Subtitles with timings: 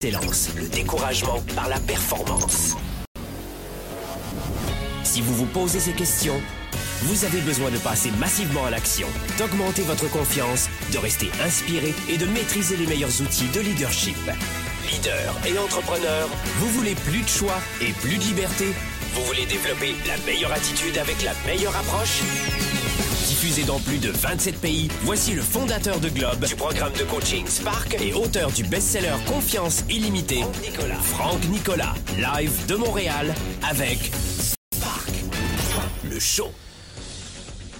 [0.00, 2.76] Le découragement par la performance.
[5.02, 6.40] Si vous vous posez ces questions,
[7.02, 9.08] vous avez besoin de passer massivement à l'action,
[9.38, 14.16] d'augmenter votre confiance, de rester inspiré et de maîtriser les meilleurs outils de leadership.
[14.88, 16.28] Leader et entrepreneur,
[16.58, 18.66] vous voulez plus de choix et plus de liberté?
[19.14, 22.22] Vous voulez développer la meilleure attitude avec la meilleure approche?
[23.40, 27.46] Diffusé dans plus de 27 pays, voici le fondateur de Globe, du programme de coaching
[27.46, 30.96] Spark et auteur du best-seller Confiance illimitée, Franck Nicolas.
[30.96, 33.32] Franck Nicolas, live de Montréal
[33.70, 34.10] avec
[34.72, 35.12] Spark,
[36.10, 36.50] le show.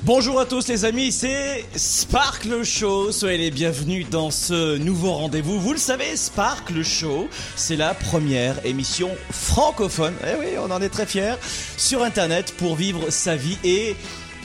[0.05, 3.11] Bonjour à tous les amis, c'est Spark le Show.
[3.11, 5.59] Soyez les bienvenus dans ce nouveau rendez-vous.
[5.59, 10.15] Vous le savez, Spark le Show, c'est la première émission francophone.
[10.23, 11.35] Eh oui, on en est très fiers
[11.77, 13.97] sur Internet pour vivre sa vie et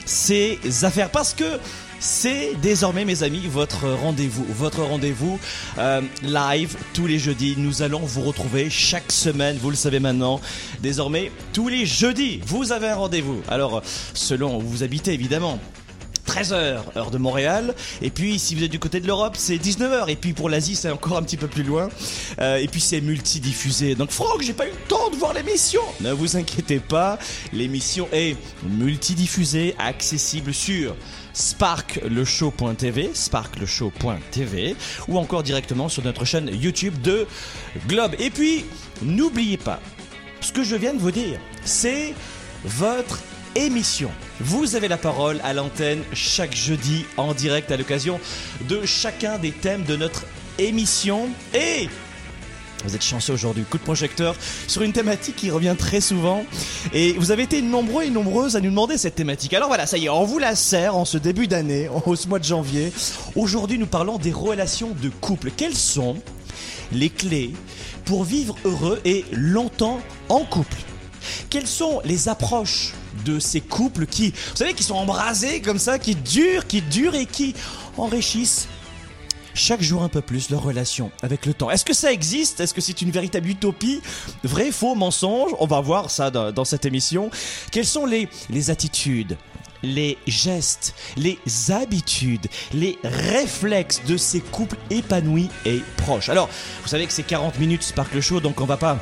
[0.06, 1.10] ses affaires.
[1.10, 1.58] Parce que
[2.00, 4.44] c'est désormais, mes amis, votre rendez-vous.
[4.50, 5.38] Votre rendez-vous
[5.78, 7.54] euh, live tous les jeudis.
[7.56, 10.40] Nous allons vous retrouver chaque semaine, vous le savez maintenant.
[10.82, 13.40] Désormais, tous les jeudis, vous avez un rendez-vous.
[13.48, 15.58] Alors, selon où vous habitez, évidemment.
[16.26, 17.74] 13h, heure de Montréal.
[18.02, 20.08] Et puis, si vous êtes du côté de l'Europe, c'est 19h.
[20.08, 21.88] Et puis, pour l'Asie, c'est encore un petit peu plus loin.
[22.40, 23.94] Euh, et puis, c'est multidiffusé.
[23.94, 25.82] Donc, Franck, j'ai pas eu le temps de voir l'émission.
[26.00, 27.18] Ne vous inquiétez pas.
[27.52, 30.96] L'émission est multidiffusée, accessible sur
[31.34, 34.76] sparkleshow.tv, sparkleshow.tv,
[35.08, 37.26] ou encore directement sur notre chaîne YouTube de
[37.88, 38.14] Globe.
[38.18, 38.64] Et puis,
[39.02, 39.80] n'oubliez pas,
[40.40, 42.14] ce que je viens de vous dire, c'est
[42.64, 43.18] votre
[43.54, 44.10] émission.
[44.40, 48.20] Vous avez la parole à l'antenne chaque jeudi en direct à l'occasion
[48.68, 50.24] de chacun des thèmes de notre
[50.58, 51.28] émission.
[51.54, 51.88] Et
[52.84, 54.36] vous êtes chanceux aujourd'hui, coup de projecteur
[54.68, 56.44] sur une thématique qui revient très souvent.
[56.92, 59.54] Et vous avez été nombreux et nombreuses à nous demander cette thématique.
[59.54, 62.28] Alors voilà, ça y est, on vous la sert en ce début d'année, en ce
[62.28, 62.92] mois de janvier.
[63.36, 65.50] Aujourd'hui, nous parlons des relations de couple.
[65.56, 66.16] Quelles sont
[66.92, 67.52] les clés
[68.04, 70.76] pour vivre heureux et longtemps en couple?
[71.48, 72.92] Quelles sont les approches
[73.24, 77.14] de ces couples qui, vous savez, qui sont embrasés comme ça, qui durent, qui durent
[77.14, 77.54] et qui
[77.96, 78.68] enrichissent
[79.54, 81.70] chaque jour un peu plus leur relation avec le temps.
[81.70, 82.60] Est-ce que ça existe?
[82.60, 84.00] Est-ce que c'est une véritable utopie?
[84.42, 85.52] Vrai, faux, mensonge?
[85.60, 87.30] On va voir ça dans, cette émission.
[87.70, 89.36] Quelles sont les, les attitudes
[89.82, 91.38] les gestes, les
[91.70, 96.30] habitudes, les réflexes de ces couples épanouis et proches?
[96.30, 96.48] Alors,
[96.82, 98.98] vous savez que c'est 40 minutes Sparkle Show, donc on va pas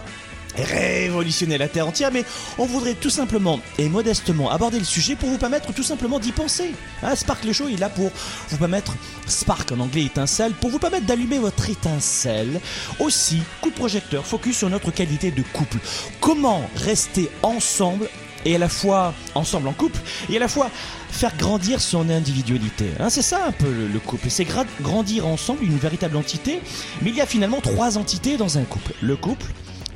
[0.57, 2.25] révolutionner la Terre entière, mais
[2.59, 6.33] on voudrait tout simplement et modestement aborder le sujet pour vous permettre tout simplement d'y
[6.33, 6.73] penser.
[7.03, 8.11] Hein, Spark le show est là pour
[8.51, 8.95] vous permettre,
[9.27, 12.61] Spark en anglais étincelle, pour vous permettre d'allumer votre étincelle.
[12.99, 15.79] Aussi, coup de projecteur, focus sur notre qualité de couple.
[16.21, 18.09] Comment rester ensemble
[18.45, 20.69] et à la fois ensemble en couple et à la fois
[21.13, 22.87] faire grandir son individualité.
[22.99, 24.31] Hein, c'est ça un peu le, le couple.
[24.31, 26.61] C'est gra- grandir ensemble une véritable entité,
[27.03, 28.95] mais il y a finalement trois entités dans un couple.
[29.01, 29.47] Le couple,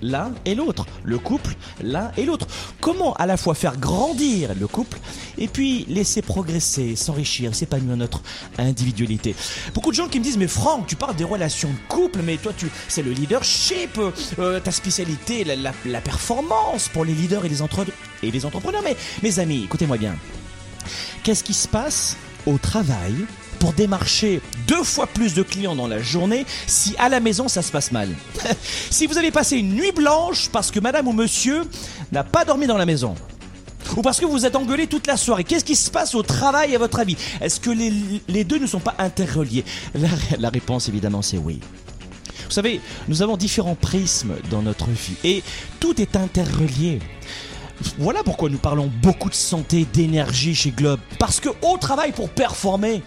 [0.02, 0.86] l'un et l'autre.
[1.04, 2.46] Le couple, l'un et l'autre.
[2.80, 4.98] Comment à la fois faire grandir le couple
[5.38, 8.22] et puis laisser progresser, s'enrichir, s'épanouir notre
[8.58, 9.34] individualité.
[9.74, 12.36] Beaucoup de gens qui me disent mais Franck, tu parles des relations de couple, mais
[12.36, 13.98] toi tu c'est le leadership,
[14.38, 17.62] euh, ta spécialité, la, performance pour les leaders et les
[18.44, 18.82] entrepreneurs.
[18.84, 20.14] Mais mes amis, écoutez-moi bien.
[21.22, 23.14] Qu'est-ce qui se passe au travail
[23.56, 27.62] pour démarcher deux fois plus de clients dans la journée si à la maison ça
[27.62, 28.08] se passe mal
[28.90, 31.64] Si vous avez passé une nuit blanche parce que madame ou monsieur
[32.12, 33.14] n'a pas dormi dans la maison
[33.96, 35.44] ou parce que vous êtes engueulé toute la soirée.
[35.44, 37.16] Qu'est-ce qui se passe au travail à votre avis?
[37.40, 39.64] Est-ce que les, deux ne sont pas interreliés?
[39.94, 41.60] La, la réponse évidemment c'est oui.
[42.44, 45.42] Vous savez, nous avons différents prismes dans notre vie et
[45.80, 47.00] tout est interrelié.
[47.98, 51.00] Voilà pourquoi nous parlons beaucoup de santé, d'énergie chez Globe.
[51.18, 53.02] Parce que au travail pour performer,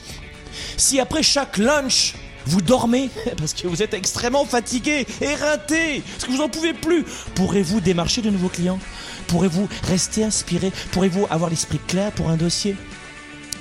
[0.77, 2.15] si après chaque lunch,
[2.45, 7.05] vous dormez parce que vous êtes extrêmement fatigué, éreinté, parce que vous n'en pouvez plus,
[7.35, 8.79] pourrez-vous démarcher de nouveaux clients?
[9.27, 10.71] Pourrez-vous rester inspiré?
[10.91, 12.75] Pourrez-vous avoir l'esprit clair pour un dossier?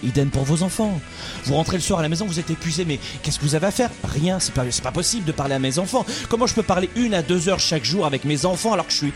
[0.04, 1.00] Idem pour vos enfants.
[1.44, 3.66] Vous rentrez le soir à la maison, vous êtes épuisé, mais qu'est-ce que vous avez
[3.66, 3.90] à faire?
[4.04, 6.04] Rien, c'est pas, pas possible de parler à mes enfants.
[6.28, 8.92] Comment je peux parler une à deux heures chaque jour avec mes enfants alors que
[8.92, 9.12] je suis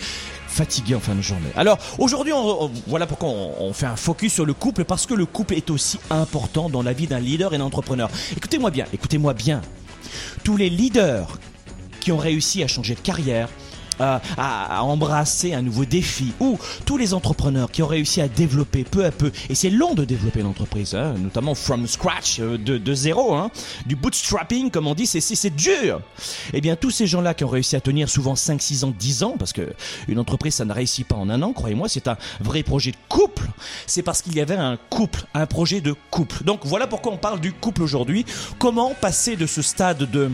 [0.49, 1.49] fatigué en fin de journée?
[1.57, 5.15] Alors aujourd'hui, on- voilà pourquoi on, on fait un focus sur le couple, parce que
[5.15, 8.11] le couple est aussi important dans la vie d'un leader et d'un entrepreneur.
[8.37, 9.61] Écoutez-moi bien, écoutez-moi bien.
[10.43, 11.39] Tous les leaders
[12.01, 13.49] qui ont réussi à changer de carrière,
[13.99, 18.29] à, à- à embrasser un nouveau défi, ou tous les entrepreneurs qui ont réussi à
[18.29, 22.59] développer peu à peu, et c'est long de développer l'entreprise, hein, notamment from scratch, euh,
[22.59, 23.51] de, de zéro, hein,
[23.87, 26.01] du bootstrapping comme on dit, c'est c'est- c'est dur.
[26.53, 29.23] Eh bien tous ces gens-là qui ont réussi à tenir souvent 5, 6 ans, 10
[29.23, 29.73] ans, parce que
[30.09, 32.97] une entreprise ça ne réussit pas en un an, croyez-moi, c'est un vrai projet de
[33.09, 33.47] couple,
[33.87, 36.45] c'est parce qu'il y avait un couple, un projet de couple.
[36.45, 38.25] Donc voilà pourquoi on parle du couple aujourd'hui,
[38.59, 40.31] comment passer de ce stade de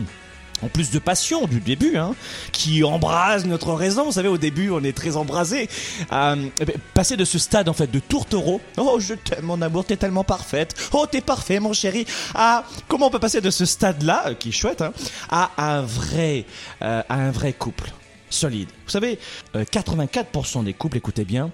[0.63, 2.15] en plus de passion du début, hein,
[2.51, 4.05] qui embrase notre raison.
[4.05, 5.69] Vous savez, au début, on est très embrasé.
[6.11, 9.61] Euh, eh ben, passer de ce stade en fait de tourtereau, oh je t'aime mon
[9.61, 13.49] amour, t'es tellement parfaite, oh t'es parfait mon chéri, à comment on peut passer de
[13.49, 14.93] ce stade-là, euh, qui est chouette, hein,
[15.29, 16.45] à un vrai,
[16.81, 17.91] euh, à un vrai couple
[18.29, 18.69] solide.
[18.85, 19.19] Vous savez,
[19.55, 21.51] euh, 84% des couples, écoutez bien,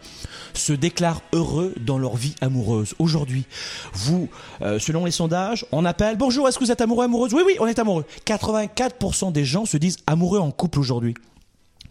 [0.53, 2.93] se déclarent heureux dans leur vie amoureuse.
[2.99, 3.45] Aujourd'hui,
[3.93, 4.29] vous,
[4.61, 7.33] euh, selon les sondages, on appelle Bonjour, est-ce que vous êtes amoureux, amoureuse?
[7.33, 8.05] Oui, oui, on est amoureux.
[8.25, 11.15] 84% des gens se disent amoureux en couple aujourd'hui.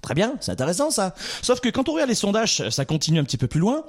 [0.00, 1.14] Très bien, c'est intéressant ça.
[1.40, 3.84] Sauf que quand on regarde les sondages, ça continue un petit peu plus loin.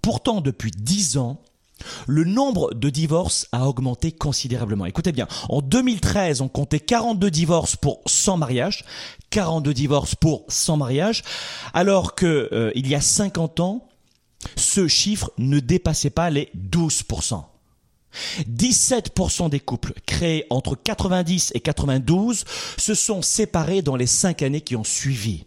[0.00, 1.40] Pourtant, depuis 10 ans,
[2.06, 4.86] le nombre de divorces a augmenté considérablement.
[4.86, 8.84] Écoutez bien, en 2013, on comptait 42 divorces pour 100 mariages,
[9.30, 11.22] 42 divorces pour 100 mariages,
[11.72, 13.88] alors que euh, il y a 50 ans,
[14.56, 17.42] ce chiffre ne dépassait pas les 12%.
[18.48, 22.44] 17% des couples créés entre 90 et 92
[22.76, 25.46] se sont séparés dans les 5 années qui ont suivi.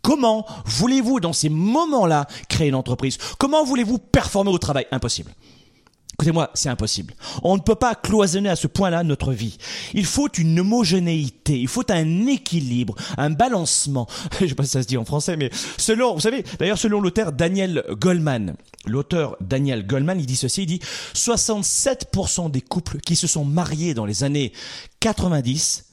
[0.00, 3.18] Comment voulez-vous, dans ces moments-là, créer une entreprise?
[3.38, 4.86] Comment voulez-vous performer au travail?
[4.90, 5.32] Impossible.
[6.20, 7.14] Écoutez-moi, c'est impossible.
[7.44, 9.56] On ne peut pas cloisonner à ce point-là notre vie.
[9.94, 14.08] Il faut une homogénéité, il faut un équilibre, un balancement.
[14.40, 17.00] Je sais pas si ça se dit en français, mais selon, vous savez, d'ailleurs, selon
[17.00, 20.80] l'auteur Daniel Goldman, l'auteur Daniel Goldman, il dit ceci, il dit
[21.14, 24.52] 67% des couples qui se sont mariés dans les années
[24.98, 25.84] 90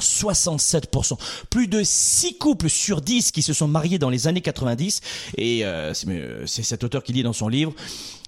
[0.00, 1.18] 67%.
[1.48, 5.00] Plus de 6 couples sur 10 qui se sont mariés dans les années 90,
[5.38, 7.72] et euh, c'est cet auteur qui dit dans son livre,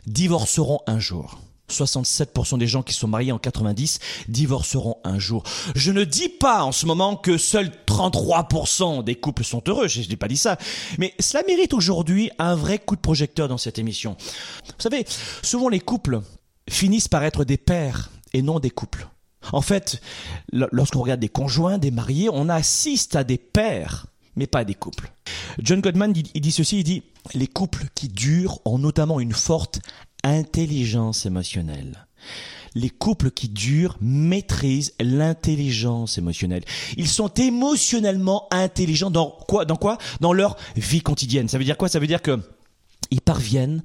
[0.08, 1.38] divorceront un jour.
[1.70, 5.42] 67% des gens qui sont mariés en 90 divorceront un jour.
[5.74, 10.08] Je ne dis pas en ce moment que seuls 33% des couples sont heureux, je
[10.08, 10.56] n'ai pas dit ça,
[10.98, 14.16] mais cela mérite aujourd'hui un vrai coup de projecteur dans cette émission.
[14.66, 15.04] Vous savez,
[15.42, 16.20] souvent les couples
[16.68, 19.08] finissent par être des pères et non des couples.
[19.52, 20.00] En fait,
[20.52, 24.06] lorsqu'on regarde des conjoints, des mariés, on assiste à des pères,
[24.38, 25.10] mais pas des couples.
[25.58, 27.02] John Goodman, il dit ceci, il dit,
[27.34, 29.80] les couples qui durent ont notamment une forte
[30.22, 32.06] intelligence émotionnelle.
[32.74, 36.64] Les couples qui durent maîtrisent l'intelligence émotionnelle.
[36.96, 39.98] Ils sont émotionnellement intelligents dans quoi Dans quoi?
[40.20, 41.48] Dans leur vie quotidienne.
[41.48, 41.88] Ça veut dire quoi?
[41.88, 42.38] Ça veut dire que
[43.10, 43.82] ils parviennent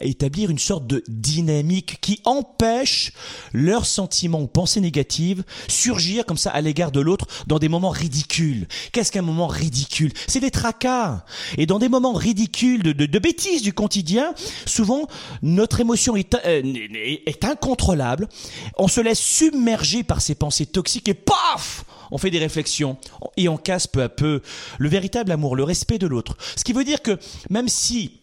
[0.00, 3.12] à établir une sorte de dynamique qui empêche
[3.52, 7.90] leurs sentiments ou pensées négatives surgir comme ça à l'égard de l'autre dans des moments
[7.90, 8.66] ridicules.
[8.92, 10.12] Qu'est-ce qu'un moment ridicule?
[10.26, 11.24] C'est des tracas.
[11.56, 14.34] Et dans des moments ridicules de, de, bêtises du quotidien,
[14.66, 15.06] souvent
[15.42, 16.62] notre émotion est, euh,
[17.26, 18.28] est incontrôlable.
[18.78, 22.96] On se laisse submerger par ces pensées toxiques et paf on fait des réflexions
[23.36, 24.40] et on casse peu à peu
[24.78, 26.36] le véritable amour, le respect de l'autre.
[26.54, 27.18] Ce qui veut dire que
[27.50, 28.20] même si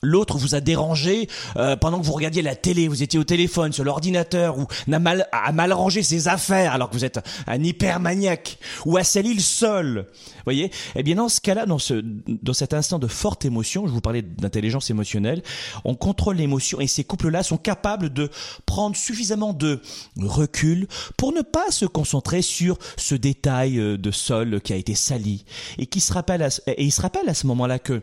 [0.00, 3.72] L'autre vous a dérangé euh, pendant que vous regardiez la télé, vous étiez au téléphone,
[3.72, 7.18] sur l'ordinateur, ou n'a mal, a mal rangé ses affaires alors que vous êtes
[7.48, 10.06] un hypermaniaque, ou a sali le sol.
[10.44, 10.70] voyez?
[10.94, 14.00] Eh bien dans ce cas-là, dans, ce, dans cet instant de forte émotion, je vous
[14.00, 15.42] parlais d'intelligence émotionnelle,
[15.84, 18.30] on contrôle l'émotion et ces couples-là sont capables de
[18.66, 19.80] prendre suffisamment de
[20.16, 20.86] recul
[21.16, 25.44] pour ne pas se concentrer sur ce détail euh, de sol qui a été sali
[25.76, 28.00] et qui se rappelle et il se rappelle à ce moment-là que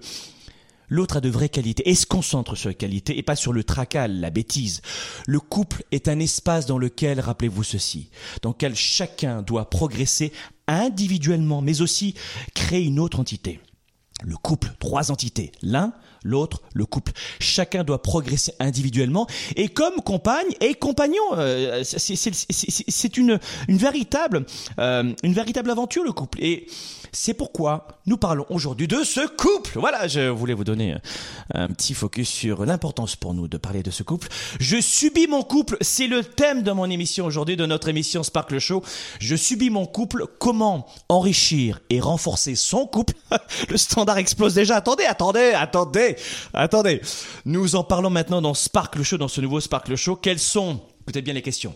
[0.90, 3.64] L'autre a de vraies qualités et se concentre sur les qualités et pas sur le
[3.64, 4.82] tracal, la bêtise.
[5.28, 8.10] Le couple est un espace dans lequel, rappelez-vous ceci,
[8.42, 10.32] dans lequel chacun doit progresser
[10.68, 12.16] individuellement, mais aussi
[12.54, 13.60] créer une autre entité.
[14.24, 15.52] Le couple, trois entités.
[15.62, 15.94] L'un,
[16.24, 17.12] l'autre, le couple.
[17.40, 24.46] Chacun doit progresser individuellement et comme compagne et compagnon, euh, c'est une, véritable,
[24.80, 26.42] euh, une véritable aventure le couple.
[26.42, 26.68] Et
[27.16, 29.80] c'est pourquoi nous parlons aujourd'hui de ce couple.
[29.80, 30.96] Voilà, je voulais vous donner
[31.54, 34.28] un petit focus sur l'importance pour nous de parler de ce couple.
[34.60, 38.60] Je subis mon couple, c'est le thème de mon émission aujourd'hui, de notre émission Sparkle
[38.60, 38.84] Show.
[39.20, 43.14] Je subis mon couple, comment enrichir et renforcer son couple?
[43.70, 44.76] le standard explose déjà.
[44.76, 46.18] Attendez, attendez, attendez,
[46.54, 47.02] attendez.
[47.46, 50.18] Nous en parlons maintenant dans Sparkle Show, dans ce nouveau Sparkle Show.
[50.18, 51.74] Quelles sont, écoutez bien les questions.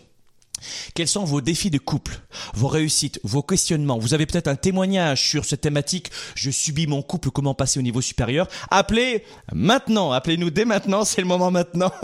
[0.94, 2.22] Quels sont vos défis de couple,
[2.54, 3.98] vos réussites, vos questionnements?
[3.98, 6.12] Vous avez peut-être un témoignage sur cette thématique.
[6.36, 8.48] Je subis mon couple, comment passer au niveau supérieur?
[8.70, 9.24] Appelez
[9.54, 11.92] maintenant, appelez-nous dès maintenant, c'est le moment maintenant.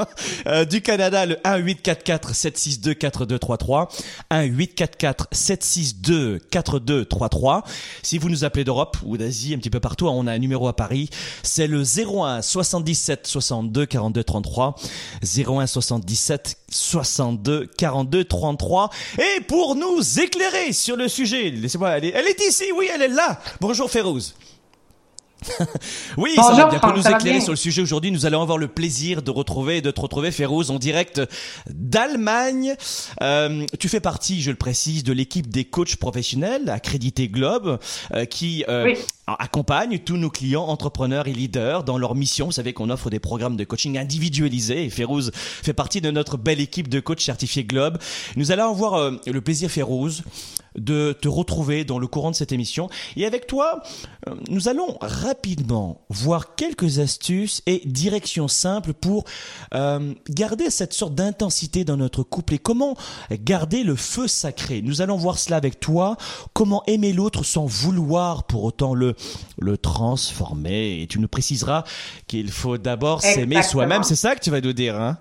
[0.48, 3.90] Euh, du Canada, le 1 844 762 4233
[4.30, 7.64] 1 844 762 4233.
[8.04, 10.68] Si vous nous appelez d'Europe ou d'Asie, un petit peu partout, on a un numéro
[10.68, 11.10] à Paris,
[11.44, 14.76] c'est le 01 77 62 42 33
[15.24, 22.28] 01 77 62 42 33 et pour nous éclairer sur le sujet, laissez-moi est, elle
[22.28, 23.40] est ici, oui, elle est là.
[23.62, 24.36] Bonjour Férouz.
[26.18, 26.80] oui, ça va bien.
[26.80, 29.92] Pour nous éclairer sur le sujet aujourd'hui, nous allons avoir le plaisir de retrouver, de
[29.92, 31.22] te retrouver, Férouz, en direct
[31.70, 32.76] d'Allemagne.
[33.22, 37.80] Euh, tu fais partie, je le précise, de l'équipe des coachs professionnels accrédités Globe,
[38.14, 38.94] euh, qui euh,
[39.28, 42.48] accompagne tous nos clients, entrepreneurs et leaders dans leur mission.
[42.48, 46.38] Vous savez qu'on offre des programmes de coaching individualisés et Férouz fait partie de notre
[46.38, 47.98] belle équipe de coachs certifiés Globe.
[48.36, 50.24] Nous allons avoir euh, le plaisir, Férouz,
[50.78, 52.90] de te retrouver dans le courant de cette émission.
[53.16, 53.82] Et avec toi,
[54.28, 59.26] euh, nous allons rapidement voir quelques astuces et directions simples pour
[59.74, 62.96] euh, garder cette sorte d'intensité dans notre couple et comment
[63.32, 64.82] garder le feu sacré.
[64.82, 66.18] Nous allons voir cela avec toi,
[66.54, 69.16] comment aimer l'autre sans vouloir pour autant le,
[69.60, 71.02] le transformer.
[71.02, 71.84] Et tu nous préciseras
[72.28, 74.04] qu'il faut d'abord s'aimer soi-même.
[74.04, 75.18] C'est ça que tu vas nous dire, hein?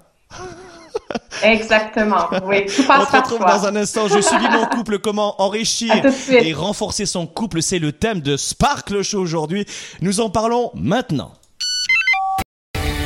[1.42, 2.28] Exactement.
[2.44, 4.08] Oui, tout passe On se retrouve dans un instant.
[4.08, 4.98] Je suis mon couple.
[4.98, 5.94] Comment enrichir
[6.30, 9.66] et renforcer son couple C'est le thème de Spark le show aujourd'hui.
[10.00, 11.32] Nous en parlons maintenant.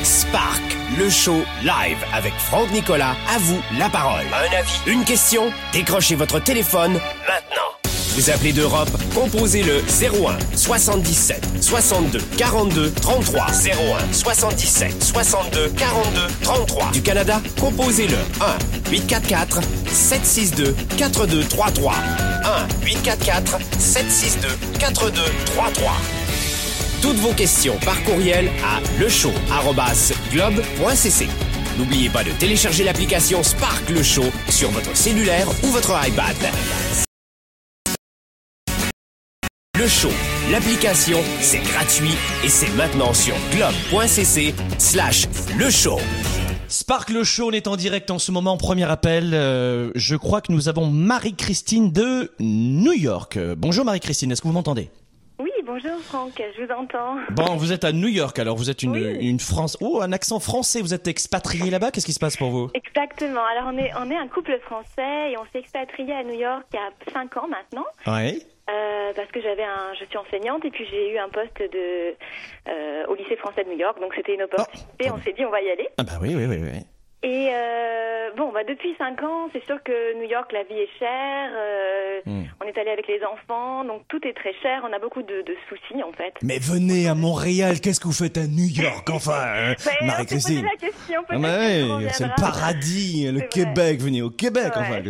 [0.02, 0.62] Spark
[0.98, 3.14] le show live avec Franck Nicolas.
[3.34, 4.26] À vous la parole.
[4.32, 7.77] Un avis, une question Décrochez votre téléphone maintenant.
[8.14, 16.90] Vous appelez d'Europe, composez le 01 77 62 42 33 01 77 62 42 33.
[16.92, 18.58] Du Canada, composez le 1
[18.90, 19.60] 844
[19.92, 21.94] 762 4233
[22.44, 24.48] 1 844 762
[24.78, 25.92] 4233.
[27.00, 31.28] Toutes vos questions par courriel à lechaud@globe.cc.
[31.78, 36.34] N'oubliez pas de télécharger l'application Spark Le Show sur votre cellulaire ou votre iPad.
[39.88, 40.10] Le show,
[40.52, 42.12] l'application, c'est gratuit
[42.44, 45.26] et c'est maintenant sur globe.cc slash
[45.58, 45.96] le show.
[46.68, 49.30] Spark le show, on est en direct en ce moment, premier appel.
[49.32, 53.38] Euh, je crois que nous avons Marie-Christine de New York.
[53.38, 54.90] Euh, bonjour Marie-Christine, est-ce que vous m'entendez?
[55.38, 57.16] Oui, bonjour Franck, je vous entends.
[57.30, 59.78] Bon, vous êtes à New York, alors vous êtes une, une France...
[59.80, 62.68] Oh, un accent français, vous êtes expatrié là-bas, qu'est-ce qui se passe pour vous?
[62.74, 66.38] Exactement, alors on est, on est un couple français et on s'est expatrié à New
[66.38, 67.86] York il y a 5 ans maintenant.
[68.06, 68.42] Oui.
[68.68, 72.14] Euh, parce que j'avais un, je suis enseignante et puis j'ai eu un poste de
[72.68, 75.10] euh, au lycée français de New York, donc c'était une opportunité.
[75.10, 75.88] On s'est dit on va y aller.
[75.96, 76.58] Ah bah oui oui oui.
[76.60, 76.97] oui.
[77.24, 80.98] Et euh, bon, bah depuis cinq ans, c'est sûr que New York, la vie est
[81.00, 81.50] chère.
[81.52, 82.44] Euh, mm.
[82.62, 84.86] On est allé avec les enfants, donc tout est très cher.
[84.88, 86.34] On a beaucoup de, de soucis en fait.
[86.42, 87.80] Mais venez à Montréal.
[87.80, 94.00] Qu'est-ce que vous faites à New York, enfin, hein, Marie-Christine C'est le paradis, le Québec.
[94.00, 95.02] Venez au Québec, enfin.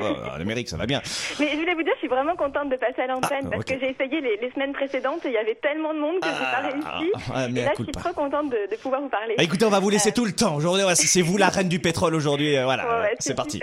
[0.00, 1.00] Oh, L'Amérique, ça va bien.
[1.40, 3.64] Mais je voulais vous dire, je suis vraiment contente de passer à l'antenne ah, parce
[3.64, 6.28] que j'ai essayé les, les, semaines précédentes et il y avait tellement de monde que
[6.28, 7.12] j'ai pas ah, réussi.
[7.34, 9.34] Ah, et là, je suis trop contente de, de, pouvoir vous parler.
[9.38, 10.54] écoutez, on va vous laisser euh, tout le temps.
[10.54, 12.56] Aujourd'hui, c'est vous la reine du pétrole aujourd'hui.
[12.56, 13.60] Euh, voilà, c'est parti.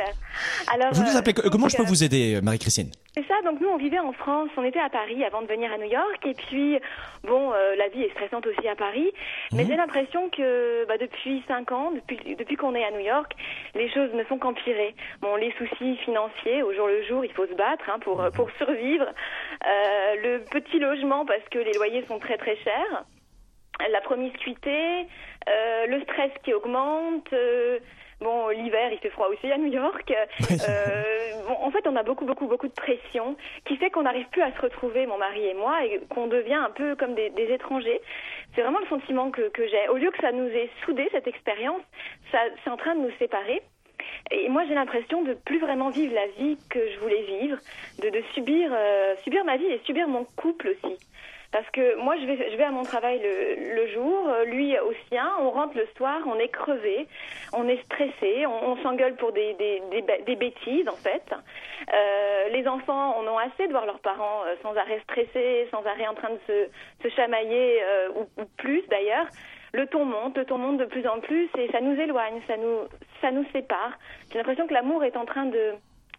[0.74, 2.90] Alors, vous nous appelez, euh, comment je peux vous aider, Marie-Christine?
[3.14, 5.72] C'est ça, donc nous on vivait en France, on était à Paris avant de venir
[5.72, 6.78] à New York, et puis,
[7.24, 9.10] bon, euh, la vie est stressante aussi à Paris,
[9.54, 9.70] mais mhm.
[9.70, 13.34] j'ai l'impression que bah, depuis 5 ans, depuis, depuis qu'on est à New York,
[13.76, 14.96] les choses ne font qu'empirer.
[15.22, 18.50] Bon, les soucis financiers, au jour le jour, il faut se battre hein, pour, pour
[18.58, 19.08] survivre.
[19.64, 23.06] le petit logement, parce que les loyers sont très très chers
[23.92, 25.06] la promiscuité,
[25.48, 27.32] euh, le stress qui augmente.
[27.34, 27.80] Euh,
[28.22, 30.14] bon, l'hiver, il fait froid aussi à New York.
[30.68, 34.28] Euh, bon, en fait, on a beaucoup, beaucoup, beaucoup de pression qui fait qu'on n'arrive
[34.30, 37.30] plus à se retrouver, mon mari et moi, et qu'on devient un peu comme des,
[37.30, 38.02] des étrangers.
[38.54, 39.88] C'est vraiment le sentiment que, que j'ai.
[39.90, 41.82] Au lieu que ça nous ait soudé cette expérience,
[42.32, 43.62] ça, c'est en train de nous séparer.
[44.32, 47.58] Et moi, j'ai l'impression de plus vraiment vivre la vie que je voulais vivre,
[48.02, 48.72] de, de subir,
[49.24, 50.98] subir ma vie et subir mon couple aussi.
[51.56, 55.78] Parce que moi, je vais, à mon travail le, jour, lui au sien, on rentre
[55.78, 57.08] le soir, on est crevé,
[57.54, 59.56] on est stressé, on, s'engueule pour des,
[60.38, 61.24] bêtises en fait.
[61.94, 65.86] Euh, les enfants en ont assez de voir leurs parents euh, sans arrêt stressés, sans
[65.86, 66.70] arrêt en train de
[67.02, 69.28] se, chamailler, euh, ou, plus d'ailleurs.
[69.72, 72.42] Le ton monte, le ton monte de plus en plus et ça nous éloigne,
[73.22, 73.98] ça nous sépare.
[74.30, 75.72] J'ai l'impression que l'amour est en train de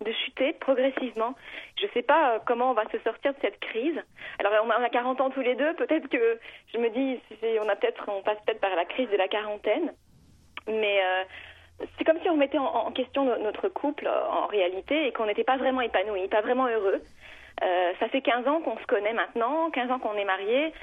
[0.04, 1.34] de chuter progressivement.
[1.80, 4.00] Je ne sais pas euh, comment on va se sortir de cette crise.
[4.38, 6.38] Alors on a 40 ans tous les deux, peut-être que
[6.72, 7.18] je me dis
[7.60, 7.74] on a
[8.08, 9.92] on passe peut-être par la crise de la quarantaine,
[10.66, 11.24] mais euh,
[11.98, 15.44] c'est comme si on mettait en, question notre couple euh, en réalité et qu'on n'était
[15.44, 17.00] pas vraiment épanoui, pas vraiment heureux.
[17.98, 20.74] Ça fait 15 ans qu'on se connaît maintenant, 15 ans qu'on est mariés,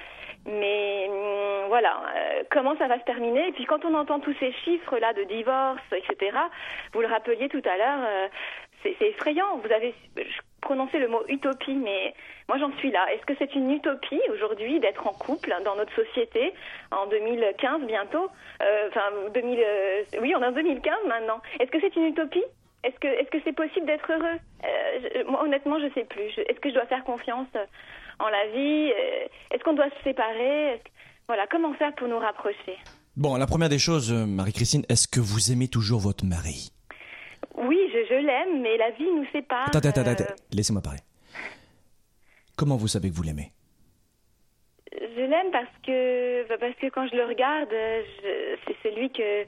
[0.48, 2.02] mais hum, voilà,
[2.50, 3.50] comment ça va se terminer?
[3.50, 6.36] Et puis quand on entend tous ces chiffres-là de divorce, etc.,
[6.94, 8.30] vous le rappeliez tout à l'heure,
[8.84, 9.58] c'est effrayant.
[9.64, 9.94] Vous avez
[10.62, 12.14] prononcé le mot utopie, mais
[12.48, 13.06] moi j'en suis là.
[13.14, 16.54] Est-ce que c'est une utopie aujourd'hui d'être en couple dans notre société
[16.92, 18.30] en 2015 bientôt?
[18.62, 19.02] Euh, Enfin,
[19.34, 21.42] 2000, euh, oui, on est en 2015 maintenant.
[21.60, 22.44] Est-ce que c'est une utopie?
[22.84, 24.38] Est-ce que c'est possible d'être heureux?
[24.66, 26.30] Euh, Moi, honnêtement, je sais plus.
[26.38, 27.48] Est-ce que je dois faire confiance
[28.20, 30.82] en la vie euh, Est-ce qu'on doit se séparer?
[31.28, 32.78] Voilà, comment faire pour nous rapprocher?
[33.16, 36.72] Bon, la première des choses, euh, Marie-Christine, est-ce que vous aimez toujours votre mari
[37.56, 39.68] Oui, je, je l'aime, mais la vie nous sépare.
[39.68, 41.00] Attends, attends, euh, attends, laissez-moi parler.
[42.58, 43.52] Comment vous savez que vous l'aimez?
[44.92, 47.70] Je l'aime parce que bah, parce que quand je le regarde,
[48.66, 49.44] c'est celui que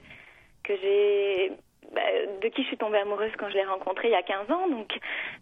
[0.64, 1.52] que j'ai
[1.94, 2.00] bah,
[2.42, 4.68] de qui je suis tombée amoureuse quand je l'ai rencontré il y a 15 ans.
[4.68, 4.90] Donc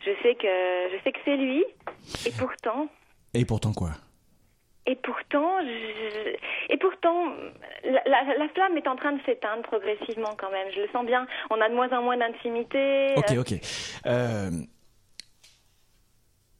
[0.04, 0.46] je sais que
[0.92, 1.64] je sais que c'est lui.
[2.26, 2.88] Et pourtant
[3.32, 3.90] Et pourtant quoi?
[4.86, 6.36] Et pourtant je-
[6.72, 7.32] et pourtant
[7.84, 10.68] la, la- la flamme est en train de s'éteindre progressivement quand même.
[10.74, 11.26] Je le sens bien.
[11.50, 13.14] On a de moins en moins d'intimité.
[13.16, 13.54] Ok, ok.
[14.06, 14.50] Euh,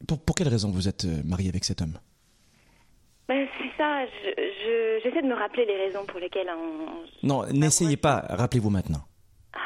[0.08, 1.98] pour, pour quelle raison vous êtes euh, marié avec cet homme?
[3.28, 4.04] Ben, c'est ça.
[4.06, 7.26] Je- je- J'essaie de me rappeler les raisons pour lesquelles on.
[7.26, 9.02] Non, n'essayez pas, rappelez-vous maintenant.
[9.54, 9.58] Ah,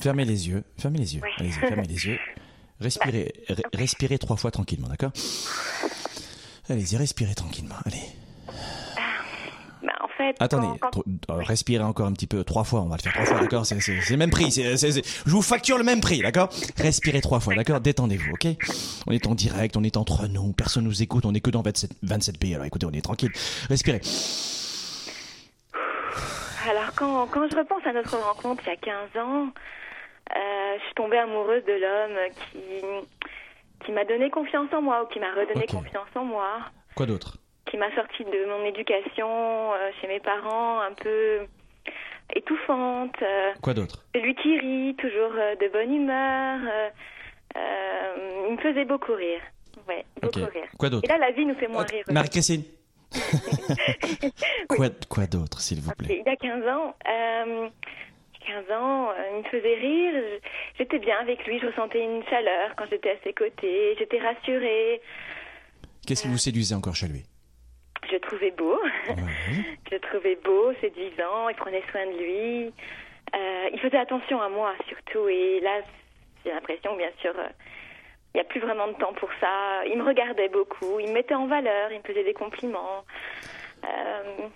[0.00, 2.18] Fermez les yeux, fermez les yeux, allez-y, fermez les yeux.
[2.80, 5.12] Respirez, re- respirez trois fois tranquillement, d'accord?
[6.68, 8.00] Allez-y, respirez tranquillement, allez.
[9.82, 10.34] ben, en fait.
[10.40, 13.02] Attendez, quand- quand- tro- euh, respirez encore un petit peu, trois fois, on va le
[13.02, 13.76] faire trois fois, d'accord C'est
[14.10, 16.48] le même prix, c'est- je vous facture le même prix, d'accord?
[16.78, 17.80] Respirez trois fois, d'accord?
[17.80, 18.46] Détendez-vous, ok?
[19.06, 21.60] On est en direct, on est entre nous, personne nous écoute, on est que dans
[21.62, 23.32] 27, 27 pays, alors écoutez, on est tranquille.
[23.68, 24.00] Respirez.
[26.66, 29.48] Alors, quand, quand je repense à notre rencontre il y a 15 ans,
[30.34, 32.58] euh, je suis tombée amoureuse de l'homme qui,
[33.84, 36.58] qui m'a donné confiance en moi, ou qui m'a redonné confiance en moi,
[36.96, 37.38] Quoi d'autre?
[37.66, 41.40] Qui m'a sorti de mon éducation euh, chez mes parents un peu
[42.34, 43.14] étouffante.
[43.22, 44.04] euh, Quoi d'autre?
[44.14, 46.60] celui qui rit, toujours euh, de bonne humeur.
[47.56, 49.40] il me faisait beaucoup rire.
[49.88, 50.68] Ouais, beaucoup rire.
[50.78, 51.04] Quoi d'autre?
[51.04, 52.04] Et là, la vie nous fait moins rire.
[52.10, 52.62] Marie-Christine
[54.68, 56.22] quoi, quoi d'autre, s'il vous Ok, plaît?
[56.24, 56.94] Il y a 15 ans,
[58.46, 60.40] 15 ans, euh, il me faisait rire.
[60.78, 63.96] J'étais bien avec lui, je ressentais une chaleur quand j'étais à ses côtés.
[63.98, 65.00] J'étais rassurée.
[66.06, 67.24] Qu'est-ce qui vous séduisait encore chez lui?
[68.06, 68.78] Je le trouvais beau.
[69.08, 69.14] Ouais.
[69.88, 71.48] je le trouvais beau, séduisant.
[71.48, 72.72] Il prenait soin de lui.
[73.34, 75.28] Euh, il faisait attention à moi surtout.
[75.28, 75.80] Et là,
[76.44, 77.48] j'ai l'impression, bien sûr, euh,
[78.34, 79.84] il n'y a plus vraiment de temps pour ça.
[79.86, 81.00] Il me regardait beaucoup.
[81.00, 81.90] Il me mettait en valeur.
[81.92, 83.04] Il me faisait des compliments.
[83.84, 84.48] Euh,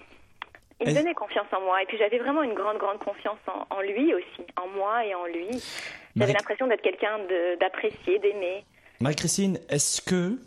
[0.81, 1.83] il me donnait confiance en moi.
[1.83, 5.15] Et puis j'avais vraiment une grande, grande confiance en, en lui aussi, en moi et
[5.15, 5.49] en lui.
[5.51, 7.19] J'avais Marie- l'impression d'être quelqu'un
[7.61, 8.65] d'apprécié, d'aimer.
[9.01, 10.39] Marie-Christine, est-ce que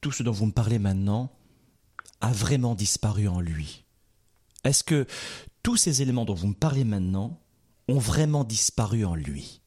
[0.00, 1.30] tout ce dont vous me parlez maintenant
[2.20, 3.84] a vraiment disparu en lui?
[4.64, 5.06] Est-ce que
[5.62, 7.38] tous ces éléments dont vous me parlez maintenant
[7.88, 9.60] ont vraiment disparu en lui?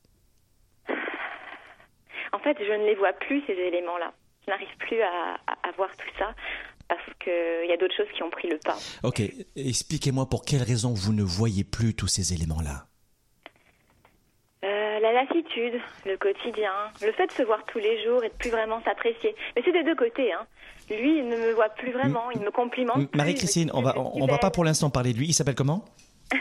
[2.33, 4.13] En fait, je ne les vois plus, ces éléments-là.
[4.45, 6.33] Je n'arrive plus à, à- à voir tout ça
[6.87, 8.77] parce qu'il y a d'autres choses qui ont pris le pas.
[9.03, 9.21] Ok,
[9.55, 12.87] expliquez-moi pour quelle raison vous ne voyez plus tous ces éléments-là.
[14.63, 16.71] Euh, la lassitude, le quotidien,
[17.03, 19.35] le fait de se voir tous les jours et de plus vraiment s'apprécier.
[19.55, 20.33] Mais c'est des deux côtés.
[20.33, 20.47] Hein.
[20.89, 23.13] Lui, il ne me voit plus vraiment, il me complimente.
[23.15, 25.27] Marie-Christine, on va, on, va pas pour l'instant parler de lui.
[25.27, 25.85] Il s'appelle comment?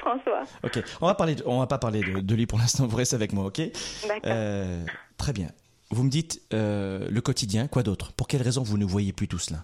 [0.00, 2.86] François, Ok, on va parler, de- on va pas parler de, de lui pour l'instant.
[2.86, 3.60] Vous restez avec moi, ok?
[4.06, 4.20] D'accord.
[4.26, 4.84] Euh,
[5.16, 5.48] Très bien.
[5.92, 8.12] Vous me dites euh, le quotidien, quoi d'autre?
[8.14, 9.60] Pour quelle raison vous ne voyez plus tout cela?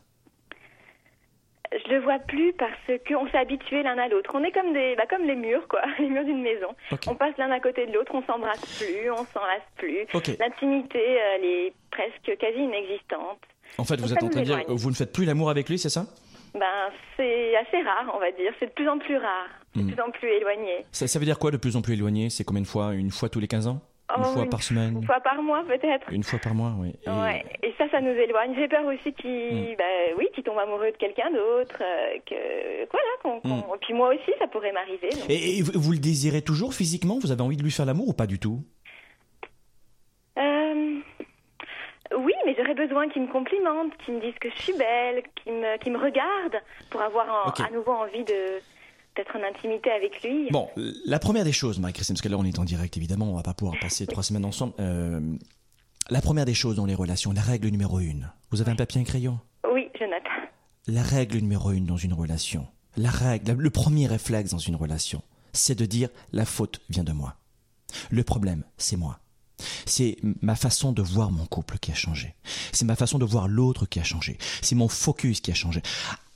[1.71, 2.73] Je le vois plus parce
[3.07, 4.31] qu'on s'est habitués l'un à l'autre.
[4.35, 6.69] On est comme des, bah, comme les murs, quoi, les murs d'une maison.
[7.07, 10.07] On passe l'un à côté de l'autre, on s'embrasse plus, on s'enlace plus.
[10.39, 10.99] L'intimité,
[11.35, 13.41] elle est presque quasi inexistante.
[13.77, 14.77] En fait, vous êtes en train de dire, éloigne.
[14.77, 16.07] vous ne faites plus l'amour avec lui, c'est ça?
[16.55, 18.53] Ben, c'est assez rare, on va dire.
[18.59, 19.93] C'est de plus en plus rare, de Hmm.
[19.93, 20.87] plus en plus éloigné.
[20.91, 22.31] ça, ça veut dire quoi de plus en plus éloigné?
[22.31, 22.95] C'est combien de fois?
[22.95, 23.81] Une fois tous les 15 ans?
[24.17, 26.11] Une Oh, fois par semaine Une fois par mois, peut-être.
[26.11, 26.95] Une fois par mois, oui.
[27.07, 27.45] Et- Ouais.
[27.63, 28.55] Et ça, ça nous éloigne.
[28.57, 29.29] J'ai peur aussi qu'il,
[29.73, 29.77] Hmm.
[29.77, 29.85] bah,
[30.17, 34.33] oui, qu'il tombe amoureux de quelqu'un d'autre, euh, que, voilà, qu'on- Et puis moi aussi,
[34.39, 35.11] ça pourrait m'arriver.
[35.13, 35.31] Hmm.
[35.31, 37.19] Et, et vous vous le désirez toujours physiquement?
[37.21, 38.61] Vous avez envie de lui faire l'amour ou pas du tout?
[40.39, 41.01] Euh,
[42.17, 45.53] oui, mais j'aurais besoin qu'il me complimente, qu'il me dise que je suis belle, qu'il
[45.53, 46.57] me, qu'il me regarde
[46.91, 48.59] pour avoir en- à nouveau envie de
[49.19, 50.49] d'être en intimité avec lui.
[50.51, 50.69] Bon,
[51.05, 53.43] la première des choses, Marie-Christine, parce que là on est en direct évidemment, on va
[53.43, 54.73] pas pouvoir passer trois semaines ensemble.
[54.81, 55.21] Euh,
[56.09, 58.31] la première des choses dans les relations, la règle numéro une.
[58.51, 59.41] Vous avez un papier et un crayon?
[59.73, 60.23] Oui, je note.
[60.87, 65.23] La règle numéro une dans une relation, la règle, le premier réflexe dans une relation,
[65.53, 67.35] c'est de dire la faute vient de moi.
[68.11, 69.19] Le problème, c'est moi.
[69.87, 72.35] C'est ma façon de voir mon couple qui a changé.
[72.73, 74.39] C'est ma façon de voir l'autre qui a changé.
[74.63, 75.83] C'est mon focus qui a changé.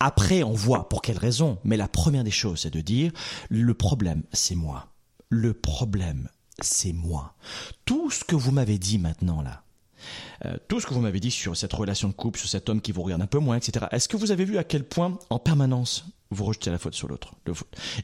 [0.01, 1.59] Après, on voit pour quelle raison.
[1.65, 3.13] Mais la première des choses, c'est de dire
[3.49, 4.89] le problème, c'est moi.
[5.29, 6.29] Le problème,
[6.61, 7.35] c'est moi.
[7.85, 9.63] Tout ce que vous m'avez dit maintenant là,
[10.45, 12.81] euh, tout ce que vous m'avez dit sur cette relation de couple, sur cet homme
[12.81, 13.87] qui vous regarde un peu moins, etc.
[13.93, 17.09] Est-ce que vous avez vu à quel point, en permanence, vous rejetez la faute sur
[17.09, 17.35] l'autre.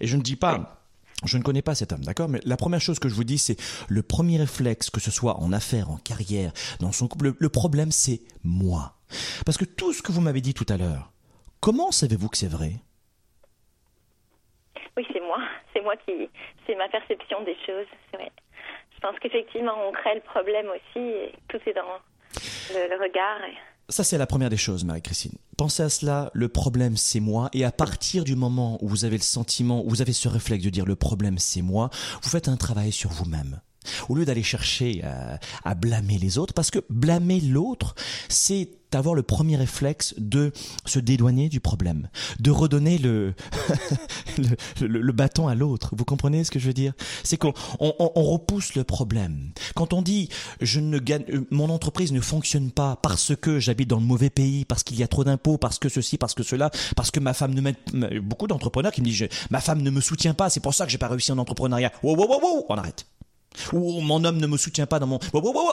[0.01, 0.78] Et je ne dis pas
[1.25, 2.29] Je ne connais pas cet homme, d'accord?
[2.29, 3.57] Mais la première chose que je vous dis, c'est
[3.89, 7.91] le premier réflexe, que ce soit en affaires, en carrière, dans son couple, le problème,
[7.91, 8.95] c'est moi.
[9.45, 11.11] Parce que tout ce que vous m'avez dit tout à l'heure,
[11.61, 12.73] comment savez-vous que c'est vrai?
[14.97, 15.39] Oui, c'est moi.
[15.73, 16.29] C'est moi qui.
[16.67, 17.87] C'est ma perception des choses.
[18.13, 18.31] Vrai.
[18.95, 20.99] Je pense qu'effectivement, on crée le problème aussi.
[20.99, 21.83] Et tout est dans
[22.75, 23.39] le, regard.
[23.89, 25.39] Ça, c'est la première des choses, Marie-Christine.
[25.59, 27.49] Pensez à cela, le problème, c'est moi.
[27.53, 30.63] Et à partir du moment où vous avez le sentiment, où vous avez ce réflexe
[30.63, 31.91] de dire le problème, c'est moi,
[32.23, 33.61] vous faites un travail sur vous-même.
[34.09, 35.03] Au lieu d'aller chercher
[35.65, 37.95] à, blâmer les autres, parce que blâmer l'autre,
[38.29, 40.53] c'est avoir le premier réflexe de
[40.87, 42.09] se dédouaner du problème,
[42.41, 43.35] de redonner le,
[44.81, 45.91] le, bâton à l'autre.
[45.97, 46.95] Vous comprenez ce que je veux dire?
[47.23, 49.51] C'est qu'on on, repousse le problème.
[49.75, 50.29] Quand on dit
[50.61, 54.31] je ne gagne, euh, mon entreprise ne fonctionne pas parce que j'habite dans le mauvais
[54.31, 57.21] pays, parce qu'il y a trop d'impôts, parce que ceci, parce que cela, parce que
[57.21, 57.75] ma femme ne met
[58.21, 60.93] beaucoup d'entrepreneurs qui me disent ma femme ne me soutient pas, c'est pour ça que
[60.93, 61.93] j'ai pas réussi en entrepreneuriat.
[62.03, 63.07] Wow, wow, wow, on arrête.
[63.73, 65.19] Ou mon homme ne me soutient pas dans mon...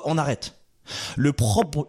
[0.06, 0.56] On arrête.
[1.18, 1.34] Le,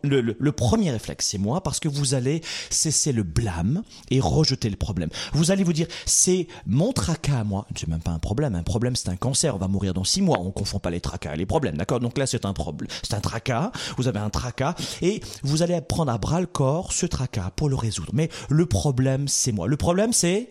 [0.02, 4.76] le, premier réflexe, c'est moi, parce que vous allez cesser le blâme et rejeter le
[4.76, 5.10] problème.
[5.32, 7.66] Vous allez vous dire, c'est mon tracas à moi.
[7.76, 8.54] C'est même pas un problème.
[8.54, 9.54] Un problème, c'est un cancer.
[9.54, 10.38] On va mourir dans six mois.
[10.40, 12.00] On confond pas les tracas et les problèmes, d'accord?
[12.00, 12.88] Donc là, c'est un problème.
[13.02, 13.70] C'est un tracas.
[13.96, 17.68] Vous avez un tracas et vous allez prendre à bras le corps ce tracas pour
[17.68, 18.12] le résoudre.
[18.14, 19.66] Mais le problème, c'est moi.
[19.66, 20.48] Le problème, c'est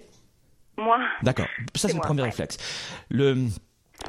[0.78, 0.98] moi.
[1.24, 1.48] D'accord.
[1.76, 2.58] Ça, c'est le premier réflexe.
[3.10, 3.48] Le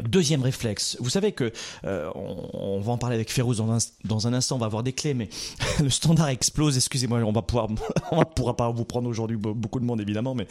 [0.05, 1.53] Deuxième réflexe, vous savez que
[1.85, 4.83] euh, on, va en parler avec Férouz dans un, dans un, instant, on va avoir
[4.83, 5.29] des clés, mais
[5.81, 6.77] le standard explose.
[6.77, 7.69] Excusez-moi, on va pouvoir,
[8.11, 10.47] on pourra pas vous prendre aujourd'hui beaucoup de monde évidemment, mais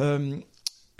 [0.00, 0.36] euh,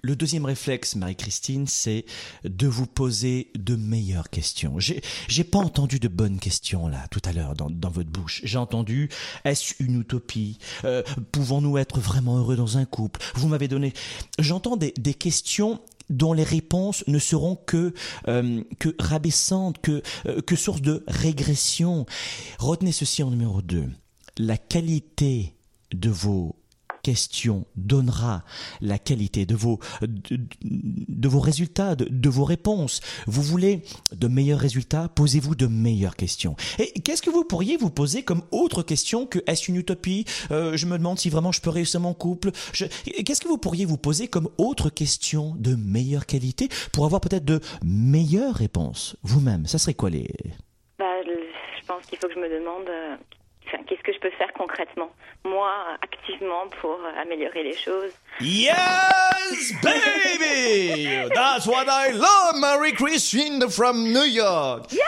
[0.05, 2.05] le deuxième réflexe, Marie-Christine, c'est
[2.45, 4.79] de vous poser de meilleures questions.
[4.79, 8.43] J'ai, j'ai pas entendu de bonnes questions là tout à l'heure dans, dans votre bouche.
[8.45, 9.09] J'ai entendu
[9.45, 10.59] est-ce une utopie?
[10.85, 11.03] Euh,
[11.33, 13.21] Pouvons-nous être vraiment heureux dans un couple?
[13.35, 13.95] Vous m'avez donné.
[14.39, 17.95] J'entends des, des questions dont les réponses ne seront que
[18.29, 22.07] euh, que rabaissantes, que euh, que source de régression.
[22.59, 23.87] Retenez ceci en numéro 2.
[24.39, 25.55] La qualité
[25.93, 26.57] de vos
[27.05, 28.43] question donnera
[28.81, 33.01] la qualité de vos, de, vos résultats, de, vos réponses.
[33.27, 36.57] Vous voulez de meilleurs résultats, posez-vous de meilleures questions.
[36.79, 40.25] Et qu'est-ce que vous pourriez vous poser comme autre question que est-ce une utopie?
[40.51, 42.51] Euh, Je me demande si vraiment je peux réussir mon couple.
[42.73, 47.45] Qu'est-ce que vous pourriez vous poser comme autre question de meilleure qualité pour avoir peut-être
[47.45, 49.67] de meilleures réponses vous-même?
[49.67, 50.31] Ça serait quoi les...
[50.99, 53.17] Bah, je pense qu'il faut que je me demande euh,
[53.87, 55.11] qu'est-ce que je peux faire concrètement,
[55.45, 55.71] moi,
[56.03, 58.13] activement, pour améliorer les choses?
[58.41, 61.29] Yes, baby!
[61.35, 64.93] That's what I love, Mary Christine from New York.
[64.93, 65.01] Yeah!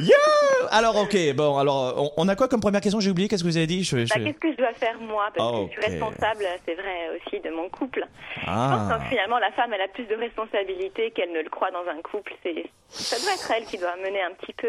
[0.00, 0.68] Yeah!
[0.70, 3.00] Alors, ok, bon, alors, on, a quoi comme première question?
[3.00, 3.88] J'ai oublié, qu'est-ce que vous avez dit?
[3.92, 5.30] Bah, Qu'est-ce que je dois faire moi?
[5.34, 8.06] Parce que je suis responsable, c'est vrai, aussi de mon couple.
[8.36, 8.98] Je pense ah.
[9.02, 12.00] que finalement, la femme, elle a plus de responsabilités qu'elle ne le croit dans un
[12.02, 12.34] couple.
[12.42, 14.68] C'est, ça doit être elle qui doit mener un petit peu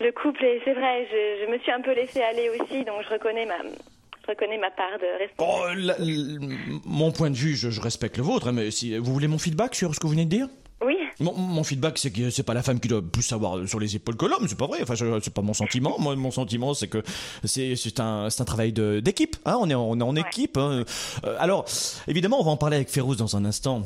[0.00, 3.12] le couple, et c'est vrai, je, me suis un peu laissée aller aussi, donc je
[3.12, 5.98] reconnais ma, je reconnais ma part de responsabilité.
[6.00, 9.38] Oh, mon point de vue, je, respecte le vôtre, hein, mais si vous voulez mon
[9.38, 10.48] feedback sur ce que vous venez de dire?
[10.84, 10.96] Oui.
[11.20, 14.16] Mon, feedback, c'est que c'est pas la femme qui doit plus savoir sur les épaules
[14.16, 14.80] que l'homme, c'est pas vrai.
[14.82, 15.96] Enfin, c'est pas mon sentiment.
[15.98, 17.02] Moi, mon sentiment, c'est que
[17.44, 19.36] c'est un travail d'équipe.
[19.46, 20.58] Hein on est on est en équipe.
[20.58, 20.84] Hein.
[21.24, 21.64] Euh, alors,
[22.08, 23.84] évidemment, on va en parler avec Férouz dans un instant.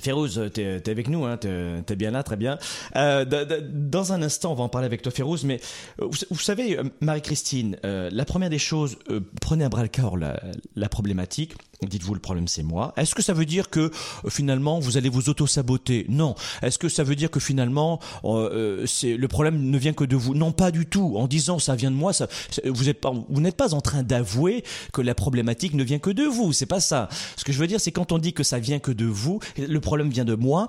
[0.00, 1.48] Férouz, t'es es avec nous, hein, t'es
[1.88, 2.58] es bien là, très bien.
[2.96, 3.24] Euh,
[3.70, 5.60] dans un instant, on va en parler avec toi, Férouz, mais
[6.02, 8.96] euh, vous, savez, euh, Marie-Christine, euh, la première des choses,
[9.40, 10.40] prenez à bras le corps la,
[10.74, 11.54] la problématique.
[11.88, 12.92] Dites-vous, le problème c'est moi.
[12.96, 16.06] Est-ce que ça veut dire que euh, finalement vous allez vous auto-saboter?
[16.08, 16.34] Non.
[16.62, 20.16] Est-ce que ça veut dire que finalement euh, euh, le problème ne vient que de
[20.16, 20.34] vous?
[20.34, 21.14] Non, pas du tout.
[21.16, 22.28] En disant ça vient de moi, ça,
[22.64, 23.12] vous n'êtes pas,
[23.56, 26.52] pas en train d'avouer que la problématique ne vient que de vous.
[26.52, 27.08] C'est pas ça.
[27.36, 29.40] Ce que je veux dire, c'est quand on dit que ça vient que de vous,
[29.56, 30.68] le problème vient de moi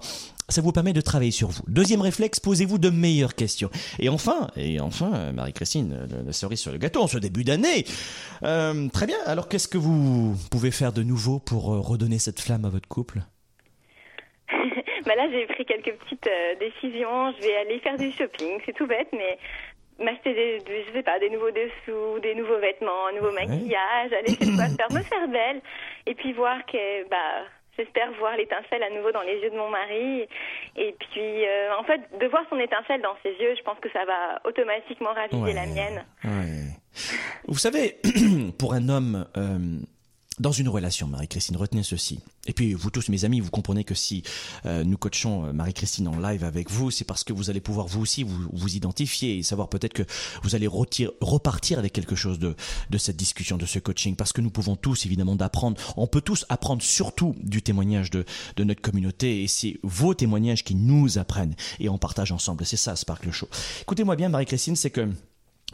[0.49, 1.63] ça vous permet de travailler sur vous.
[1.67, 3.69] Deuxième réflexe, posez-vous de meilleures questions.
[3.99, 7.86] Et enfin, et enfin, Marie-Christine, la cerise sur le gâteau en ce début d'année.
[8.43, 9.17] Euh, très bien.
[9.25, 12.88] Alors, qu'est-ce que vous pouvez faire de nouveau pour euh, redonner cette flamme à votre
[12.88, 13.19] couple?
[15.05, 17.31] Bah Là, j'ai pris quelques petites euh, décisions.
[17.38, 18.60] Je vais aller faire du shopping.
[18.65, 19.38] C'est tout bête, mais
[20.03, 24.36] m'acheter des, je sais pas, des nouveaux dessous, des nouveaux vêtements, un nouveau maquillage, aller
[24.36, 25.62] chez le coiffeur, me faire belle,
[26.08, 27.45] et puis voir que, bah,
[27.77, 30.27] J'espère voir l'étincelle à nouveau dans les yeux de mon mari.
[30.77, 33.89] Et puis, euh, en fait, de voir son étincelle dans ses yeux, je pense que
[33.91, 36.05] ça va automatiquement raviver la mienne.
[37.47, 37.97] Vous savez,
[38.57, 39.57] pour un homme, euh,
[40.39, 42.19] dans une relation, Marie-Christine, retenez ceci.
[42.45, 44.24] Et puis vous tous, mes amis, vous comprenez que si
[44.65, 47.88] euh, nous coachons euh, Marie-Christine en live avec vous, c'est parce que vous allez pouvoir
[47.88, 50.04] vous aussi vous, vous identifier et savoir peut-être que
[50.43, 52.56] vous allez repartir avec quelque chose de,
[52.89, 55.82] de cette discussion, de ce coaching, parce que nous pouvons tous évidemment d'apprendre.
[55.95, 58.26] On peut tous apprendre surtout du témoignage de,
[58.58, 62.65] de notre communauté et c'est vos témoignages qui nous apprennent et on partage ensemble.
[62.65, 63.48] C'est ça, Sparkle Show.
[63.82, 65.10] Écoutez-moi bien, Marie-Christine, c'est que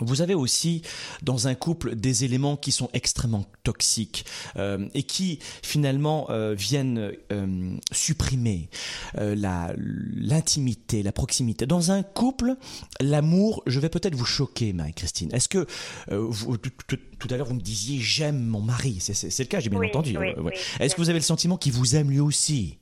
[0.01, 0.81] vous avez aussi
[1.21, 4.25] dans un couple des éléments qui sont extrêmement toxiques
[4.57, 8.69] euh, et qui finalement euh, viennent euh, supprimer
[9.15, 11.65] la l'intimité, la proximité.
[11.65, 12.55] Dans un couple,
[12.99, 15.33] l'amour, je vais peut-être vous choquer, Marie-Christine.
[15.33, 15.65] Est-ce que
[16.09, 19.81] vous, tout, à l'heure vous me disiez j'aime mon mari, c'est le cas, j'ai bien
[19.81, 20.17] entendu.
[20.79, 22.79] Est-ce que vous avez le sentiment qu'il vous aime lui aussi?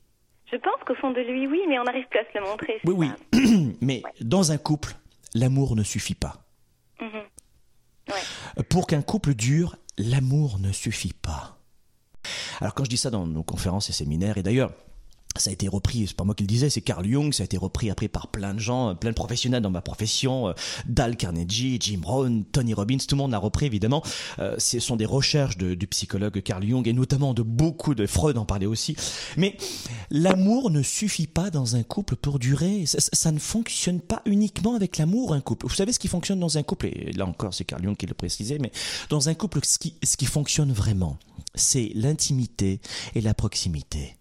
[0.51, 2.79] Je pense qu'au fond de lui, oui, mais on n'arrive plus à se le montrer.
[2.85, 3.75] Oui, oui.
[3.81, 4.93] mais dans un couple,
[5.35, 6.48] l'amour ne suffit pas.
[7.01, 8.63] Mhm.
[8.69, 11.57] Pour qu'un couple dure, l'amour ne suffit pas.
[12.59, 14.71] Alors quand je dis ça dans nos conférences et séminaires, et d'ailleurs,
[15.37, 17.45] ça a été repris, c'est pas moi qui le disais, c'est Carl Jung, ça a
[17.45, 20.53] été repris après par plein de gens, plein de professionnels dans ma profession, euh,
[20.87, 24.03] Dal Carnegie, Jim Rohn, Tony Robbins, tout le monde l'a repris évidemment.
[24.39, 28.37] Euh, ce sont des recherches du psychologue Carl Jung et notamment de beaucoup de Freud
[28.37, 28.95] en parlait aussi.
[29.37, 29.55] Mais
[30.09, 32.85] l'amour ne suffit pas dans un couple pour durer.
[32.85, 35.67] Ça, ne fonctionne pas uniquement avec l'amour un couple.
[35.67, 38.07] Vous savez ce qui fonctionne dans un couple et là encore c'est Carl Jung qui
[38.07, 38.71] le précisait, mais
[39.09, 41.17] dans un couple ce qui, ce qui fonctionne vraiment,
[41.55, 42.81] c'est l'intimité
[43.15, 44.18] et la proximité.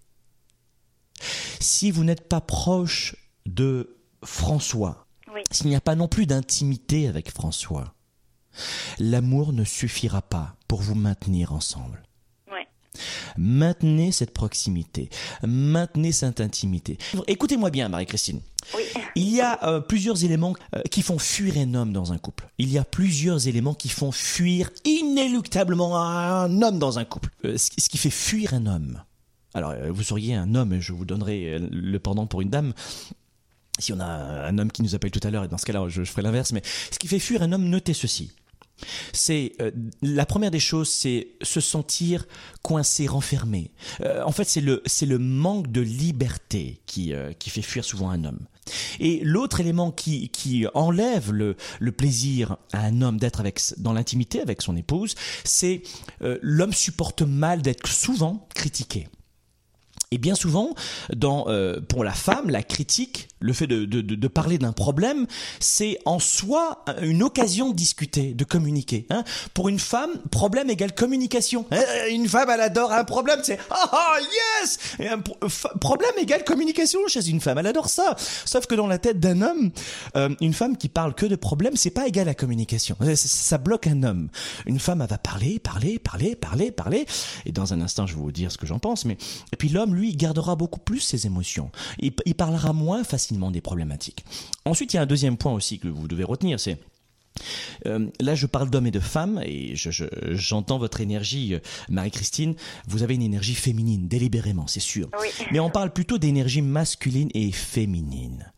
[1.61, 5.07] Si vous n'êtes pas proche de François,
[5.50, 7.94] s'il n'y a pas non plus d'intimité avec François,
[8.98, 12.02] l'amour ne suffira pas pour vous maintenir ensemble.
[13.37, 15.09] Maintenez cette proximité,
[15.42, 16.98] maintenez cette intimité.
[17.26, 18.40] Écoutez-moi bien, Marie-Christine.
[19.14, 22.48] Il y a euh, plusieurs éléments euh, qui font fuir un homme dans un couple.
[22.59, 27.31] Il y a plusieurs éléments qui font fuir inéluctablement un homme dans un couple.
[27.44, 29.02] Euh, ce qui fait fuir un homme,
[29.54, 32.72] alors, euh, vous seriez un homme, je vous donnerai euh, le pendant pour une dame.
[33.78, 35.87] Si on a un homme qui nous appelle tout à l'heure, et dans ce cas-là,
[35.88, 36.52] je, ferai l'inverse.
[36.52, 38.32] Mais ce qui fait fuir un homme, notez ceci.
[39.12, 39.70] C'est euh,
[40.02, 42.26] la première des choses, c'est se sentir
[42.62, 43.72] coincé, renfermé.
[44.24, 47.12] en fait, c'est le manque de liberté qui
[47.46, 48.40] fait fuir souvent un homme.
[49.00, 53.94] Et l'autre élément qui, qui enlève le, le, plaisir à un homme d'être avec dans
[53.94, 55.82] l'intimité avec son épouse, c'est
[56.20, 59.08] l'homme supporte mal d'être souvent critiqué.
[60.11, 60.75] Et bien souvent,
[61.14, 65.27] dans, euh, pour la femme, la critique, le fait de, de, de parler d'un problème,
[65.61, 69.07] c'est en soi une occasion de discuter, de communiquer.
[69.11, 69.24] Hein.
[69.55, 71.66] Pour une femme, problème égale communication.
[71.70, 74.16] Hein, une femme, elle adore un problème, c'est ah ah
[74.62, 74.79] yes.
[74.98, 78.16] Et un problème égale communication chez une femme, elle adore ça.
[78.44, 79.70] Sauf que dans la tête d'un homme,
[80.16, 82.96] euh, une femme qui parle que de problèmes, c'est pas égal à communication.
[83.14, 84.29] Ça, bloque un homme.
[84.66, 87.07] Une femme, elle va parler, parler, parler, parler, parler.
[87.46, 89.05] Et dans un instant, je vais vous dire ce que j'en pense.
[89.05, 89.16] Mais
[89.53, 91.70] et puis l'homme lui, gardera beaucoup plus ses émotions.
[91.98, 94.25] Il, il parlera moins facilement des problématiques.
[94.64, 96.79] Ensuite, il y a un deuxième point aussi que vous devez retenir, c'est
[97.87, 99.75] euh, là, je parle d'hommes et de femmes, et
[100.31, 102.55] j'entends votre énergie, euh, Marie-Christine.
[102.87, 105.09] Vous avez une énergie féminine, délibérément, c'est sûr.
[105.53, 108.53] Mais on parle plutôt d'énergie masculine et féminine.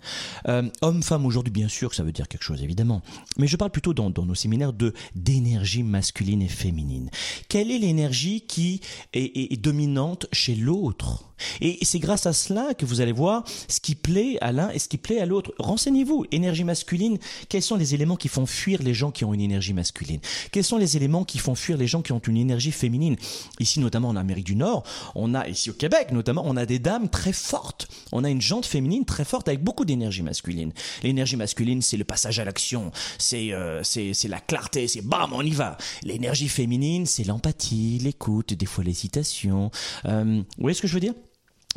[0.49, 3.03] Euh, Homme-femme, aujourd'hui, bien sûr ça veut dire quelque chose, évidemment.
[3.37, 7.11] Mais je parle plutôt dans, nos séminaires de d'énergie masculine et féminine.
[7.49, 8.81] Quelle est l'énergie qui
[9.13, 11.30] est, est dominante chez l'autre?
[11.61, 14.79] Et c'est grâce à cela que vous allez voir ce qui plaît à l'un et
[14.79, 15.53] ce qui plaît à l'autre.
[15.59, 16.27] Renseignez-vous.
[16.33, 19.73] Énergie masculine, quels sont les éléments qui font fuir les gens qui ont une énergie
[19.73, 20.21] masculine?
[20.53, 23.17] Quels sont les éléments qui font fuir les gens qui ont une énergie féminine?
[23.59, 26.79] Ici, notamment en Amérique du Nord, on a, ici au Québec notamment, on a des
[26.79, 27.89] dames très fortes.
[28.13, 30.73] On a une jante féminine très forte avec beaucoup d'énergie masculine.
[31.03, 35.43] L'énergie masculine, c'est le passage à l'action, c'est euh, c'est la clarté, c'est bam, on
[35.43, 35.77] y va.
[36.03, 39.71] L'énergie féminine, c'est l'empathie, l'écoute, des fois l'hésitation.
[40.05, 41.15] Euh, vous voyez ce que je veux dire?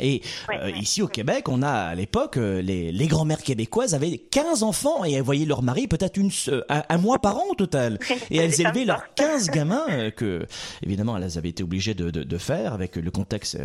[0.01, 4.17] Et euh, ici au Québec, on a à l'époque, euh, les, les grand-mères québécoises avaient
[4.17, 6.31] 15 enfants et elles voyaient leur mari peut-être une
[6.67, 7.99] un, mois par an au total.
[8.31, 10.47] Et elles élevaient leurs 15 gamins euh, que,
[10.83, 13.57] évidemment, elles avaient été obligées de, de, de faire avec le contexte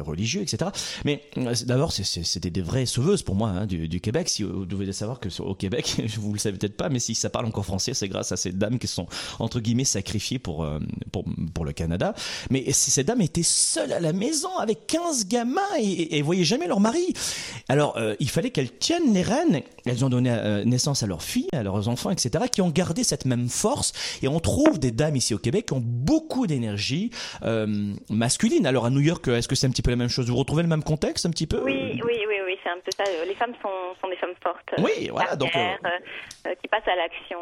[0.00, 0.70] religieux, etc.
[1.04, 1.22] Mais
[1.66, 4.30] d'abord, c'était des vraies sauveuses pour moi hein, du, du, Québec.
[4.30, 7.28] Si vous devez savoir que au Québec, vous le savez peut-être pas, mais si ça
[7.28, 9.06] parle encore français, c'est grâce à ces dames qui sont
[9.38, 10.66] entre guillemets sacrifiées pour
[11.12, 12.14] pour, pour le Canada.
[12.50, 16.66] Mais ces dames étaient seules à la maison avec 15 gamins et, et, voyaient jamais
[16.66, 17.12] leur mari.
[17.68, 19.62] Alors, euh, il fallait qu'elles tiennent les rênes.
[19.86, 23.04] Elles ont donné euh, naissance à leurs filles, à leurs enfants, etc., qui ont gardé
[23.04, 23.92] cette même force.
[24.22, 27.10] Et on trouve des dames ici au Québec qui ont beaucoup d'énergie
[27.44, 28.66] euh, masculine.
[28.66, 30.28] Alors, à New York, est-ce que c'est un petit peu la même chose?
[30.28, 31.62] Vous retrouvez le même contexte un petit peu?
[31.64, 32.14] Oui, oui,
[32.84, 33.04] c'est ça.
[33.08, 33.68] euh, Les femmes sont,
[34.00, 34.58] sont des femmes fortes.
[34.78, 37.38] euh, Oui, voilà, donc, euh, qui passent à l'action.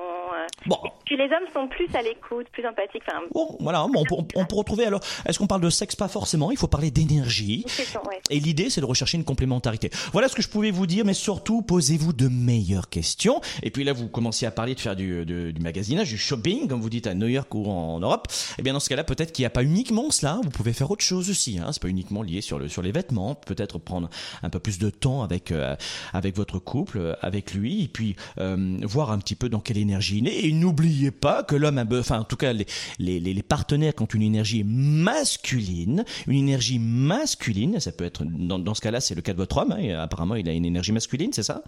[0.67, 0.79] Bon.
[1.05, 3.03] Puis les hommes sont plus à l'écoute, plus empathiques.
[3.09, 5.01] Enfin, Bon, voilà, on, peut- on peut retrouver alors.
[5.27, 5.97] Est-ce qu'on parle de sexe?
[5.97, 6.51] Pas forcément.
[6.51, 7.65] Il faut parler d'énergie.
[8.09, 8.21] ouais.
[8.31, 9.91] Et l'idée, c'est de rechercher une complémentarité.
[10.13, 13.41] Voilà ce que je pouvais vous dire, mais surtout, posez-vous de meilleures questions.
[13.63, 16.69] Et puis là, vous commencez à parler de faire du, de- du magasinage, du shopping,
[16.69, 18.29] comme vous dites à New York ou en Europe.
[18.59, 20.41] Eh bien, dans ce cas-là, peut-être qu'il n'y a pas uniquement cela.
[20.45, 21.59] Vous pouvez faire autre chose aussi.
[21.59, 21.71] Hein.
[21.73, 23.35] C'est pas uniquement lié sur le sur les vêtements.
[23.35, 24.09] Peut-être prendre
[24.43, 25.75] un peu plus de temps avec euh,
[26.12, 29.79] avec votre couple, euh, avec lui, et puis euh, voir un petit peu dans quelle
[29.79, 30.45] énergie il est.
[30.45, 32.66] Et n'oubliez pas que l'homme, enfin, en tout cas, les,
[32.99, 38.25] les, les, les partenaires qui ont une énergie masculine, une énergie masculine, ça peut être
[38.25, 39.73] dans, dans ce cas-là, c'est le cas de votre homme.
[39.73, 41.62] hein, apparemment, il a une énergie masculine, c'est ça?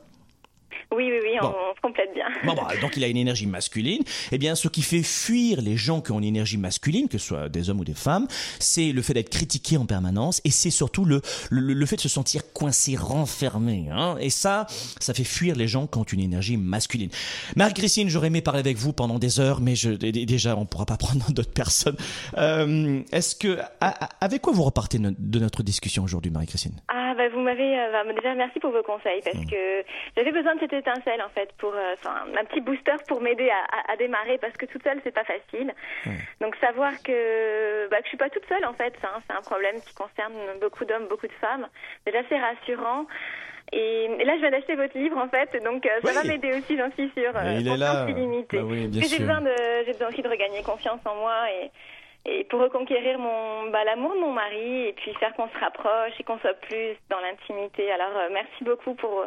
[0.94, 1.54] Oui, oui, oui, Bon.
[1.84, 2.24] Complète bien.
[2.46, 4.02] Bon, bah, donc il a une énergie masculine.
[4.32, 7.26] Eh bien, ce qui fait fuir les gens qui ont une énergie masculine, que ce
[7.28, 8.26] soit des hommes ou des femmes,
[8.58, 11.20] c'est le fait d'être critiqué en permanence et c'est surtout le,
[11.50, 13.88] le, le fait de se sentir coincé, renfermé.
[13.92, 14.16] Hein.
[14.18, 14.66] Et ça,
[14.98, 17.10] ça fait fuir les gens qui ont une énergie masculine.
[17.56, 20.96] Marie-Christine, j'aurais aimé parler avec vous pendant des heures, mais je, déjà, on pourra pas
[21.04, 21.96] prendre d'autres personnes.
[22.38, 27.03] Euh, Est-ce que, a- avec quoi vous repartez de notre discussion aujourd'hui, Marie-Christine Ah,
[28.02, 29.50] bah, déjà, merci pour vos conseils parce Mm.
[29.50, 29.84] que
[30.16, 31.72] j'avais besoin de cette étincelle, en fait, pour.
[31.74, 31.94] euh,
[32.36, 35.24] un petit booster pour m'aider à, à- à démarrer parce que toute seule, c'est pas
[35.24, 35.72] facile.
[36.40, 39.36] Donc, savoir que, bah, que je suis pas toute seule, en fait, c'est un, c'est
[39.36, 41.68] un problème qui concerne beaucoup d'hommes, beaucoup de femmes.
[42.06, 43.06] Déjà, c'est rassurant.
[43.72, 46.14] Et, là, je viens d'acheter votre livre, en fait, donc euh, ça Oui.
[46.14, 47.32] va m'aider aussi, j'en suis sûre.
[47.34, 48.04] euh, Il est là.
[48.04, 48.12] Bah
[48.64, 51.70] oui, j'ai besoin, de, j'ai besoin aussi de regagner confiance en moi et,
[52.26, 56.12] et pour reconquérir mon, bah, l'amour de mon mari et puis faire qu'on se rapproche
[56.18, 57.90] et qu'on soit plus dans l'intimité.
[57.90, 59.26] Alors, euh, merci beaucoup pour,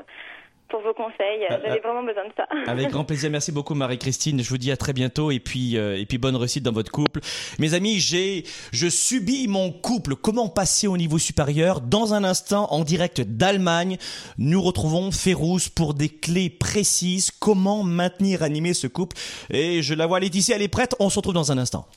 [0.69, 1.43] pour vos conseils.
[1.43, 2.47] Euh, J'avais euh, vraiment besoin de ça.
[2.71, 3.29] Avec grand plaisir.
[3.29, 4.41] Merci beaucoup, Marie-Christine.
[4.41, 6.91] Je vous dis à très bientôt et puis, euh, et puis bonne réussite dans votre
[6.91, 7.19] couple.
[7.59, 10.15] Mes amis, j'ai, je subis mon couple.
[10.15, 11.81] Comment passer au niveau supérieur?
[11.81, 13.97] Dans un instant, en direct d'Allemagne,
[14.37, 17.31] nous retrouvons Férouz pour des clés précises.
[17.31, 19.17] Comment maintenir animé ce couple?
[19.49, 20.95] Et je la vois, Laetitia, elle est prête.
[20.99, 21.87] On se retrouve dans un instant.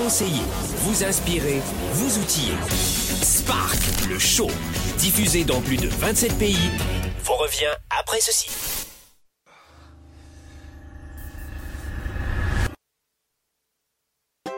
[0.00, 0.42] Vous conseillez,
[0.78, 1.60] vous inspirez,
[1.92, 2.54] vous outillez.
[3.20, 4.48] Spark, le show,
[4.96, 6.56] diffusé dans plus de 27 pays,
[7.22, 8.48] vous revient après ceci.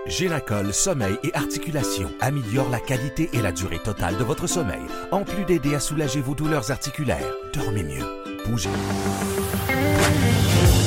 [0.06, 5.24] Génacol Sommeil et Articulation améliore la qualité et la durée totale de votre sommeil, en
[5.24, 7.34] plus d'aider à soulager vos douleurs articulaires.
[7.52, 8.06] Dormez mieux,
[8.46, 8.70] bougez.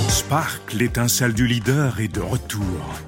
[0.08, 3.02] Spark, l'étincelle du leader, est de retour.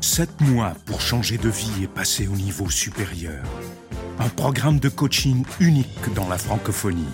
[0.00, 3.44] Sept mois pour changer de vie et passer au niveau supérieur.
[4.18, 7.04] Un programme de coaching unique dans la francophonie.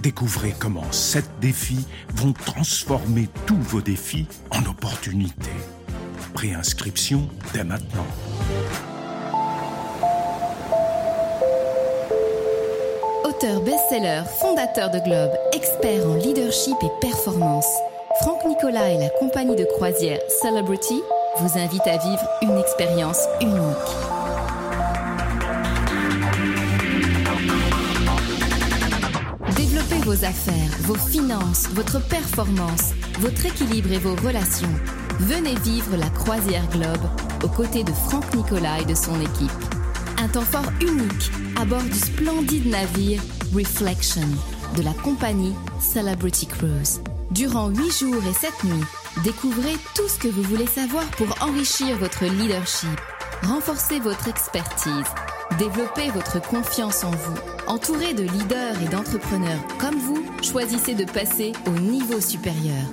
[0.00, 5.48] Découvrez comment sept défis vont transformer tous vos défis en opportunités.
[6.34, 8.06] Préinscription dès maintenant.
[13.24, 17.68] Auteur best-seller, fondateur de Globe, expert en leadership et performance,
[18.22, 21.00] Franck Nicolas et la compagnie de croisière Celebrity
[21.40, 23.56] vous invitent à vivre une expérience unique.
[29.56, 34.68] Développez vos affaires, vos finances, votre performance, votre équilibre et vos relations.
[35.20, 37.08] Venez vivre la croisière Globe
[37.44, 39.50] aux côtés de Franck Nicolas et de son équipe.
[40.18, 43.20] Un temps fort unique à bord du splendide navire
[43.54, 44.26] Reflection
[44.76, 47.00] de la compagnie Celebrity Cruise.
[47.30, 48.84] Durant 8 jours et 7 nuits,
[49.24, 53.00] découvrez tout ce que vous voulez savoir pour enrichir votre leadership,
[53.42, 55.06] renforcer votre expertise,
[55.58, 57.34] développer votre confiance en vous.
[57.66, 62.84] Entouré de leaders et d'entrepreneurs comme vous, choisissez de passer au niveau supérieur.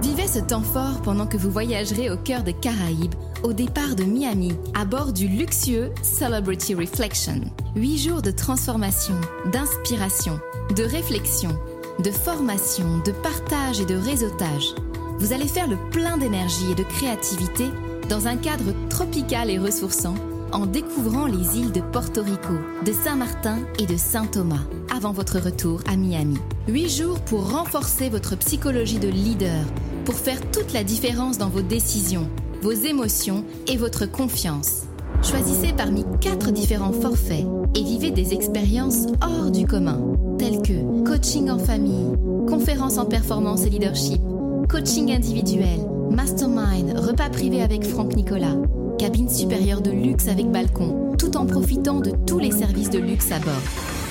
[0.00, 4.04] Vivez ce temps fort pendant que vous voyagerez au cœur des Caraïbes, au départ de
[4.04, 7.40] Miami, à bord du luxueux Celebrity Reflection.
[7.74, 9.14] Huit jours de transformation,
[9.52, 10.38] d'inspiration,
[10.76, 11.58] de réflexion,
[11.98, 14.74] de formation, de partage et de réseautage.
[15.18, 17.64] Vous allez faire le plein d'énergie et de créativité
[18.08, 20.14] dans un cadre tropical et ressourçant
[20.52, 24.62] en découvrant les îles de Porto Rico, de Saint-Martin et de Saint-Thomas
[24.94, 26.38] avant votre retour à Miami.
[26.68, 29.64] Huit jours pour renforcer votre psychologie de leader,
[30.04, 32.28] pour faire toute la différence dans vos décisions,
[32.62, 34.82] vos émotions et votre confiance.
[35.22, 40.00] Choisissez parmi quatre différents forfaits et vivez des expériences hors du commun,
[40.38, 42.12] telles que coaching en famille,
[42.46, 44.20] conférences en performance et leadership,
[44.68, 48.56] coaching individuel, mastermind, repas privé avec Franck Nicolas,
[48.98, 53.30] cabine supérieure de luxe avec balcon, tout en profitant de tous les services de luxe
[53.32, 53.54] à bord.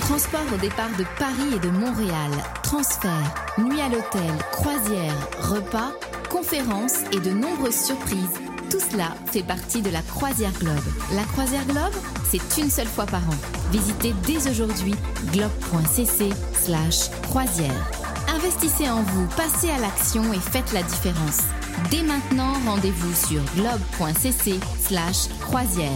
[0.00, 2.30] Transport au départ de Paris et de Montréal,
[2.62, 5.92] transfert, nuit à l'hôtel, croisière, repas,
[6.30, 8.40] conférences et de nombreuses surprises
[8.70, 10.74] Tout cela fait partie de la Croisière Globe.
[11.14, 11.94] La Croisière Globe,
[12.30, 13.36] c'est une seule fois par an.
[13.72, 14.94] Visitez dès aujourd'hui
[15.32, 18.03] globe.cc slash croisière.
[18.44, 21.40] Investissez en vous, passez à l'action et faites la différence.
[21.90, 25.88] Dès maintenant, rendez-vous sur globe.cc slash croisière.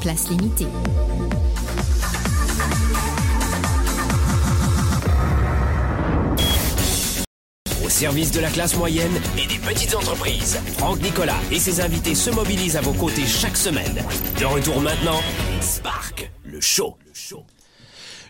[0.00, 0.68] Place limitée.
[7.84, 12.14] Au service de la classe moyenne et des petites entreprises, Franck Nicolas et ses invités
[12.14, 14.02] se mobilisent à vos côtés chaque semaine.
[14.40, 15.20] De retour maintenant,
[15.60, 16.96] Spark, le show.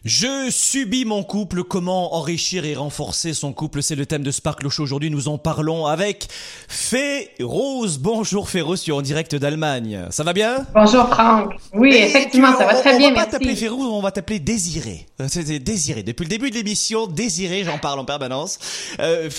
[0.04, 4.68] Je subis mon couple, comment enrichir et renforcer son couple, c'est le thème de Sparkle
[4.68, 4.82] Show.
[4.82, 6.26] Aujourd'hui, nous en parlons avec
[6.66, 7.98] Féroze.
[7.98, 10.06] Bonjour Féroze, tu es en direct d'Allemagne.
[10.10, 10.66] Ça va bien?
[10.74, 11.52] Bonjour Franck.
[11.72, 13.54] Oui, Et effectivement, tu- ça va on- très on bien, va pas t'appeler.
[13.54, 15.06] Férouz, on va t'appeler Désiré.
[15.20, 16.02] Euh, C'est c'est Désiré.
[16.02, 18.58] Depuis le début de l'émission, Désiré, j'en parle en permanence.
[18.98, 19.30] Euh,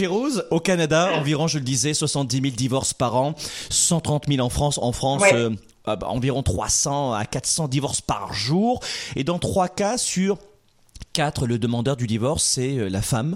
[0.49, 3.33] au Canada, environ, je le disais, 70 000 divorces par an,
[3.69, 4.79] 130 000 en France.
[4.81, 5.33] En France, Ouais.
[5.33, 5.49] euh,
[5.83, 8.79] ah bah, environ 300 à 400 divorces par jour.
[9.17, 10.37] Et dans trois cas sur
[11.13, 13.35] 4, le demandeur du divorce, c'est euh, la femme.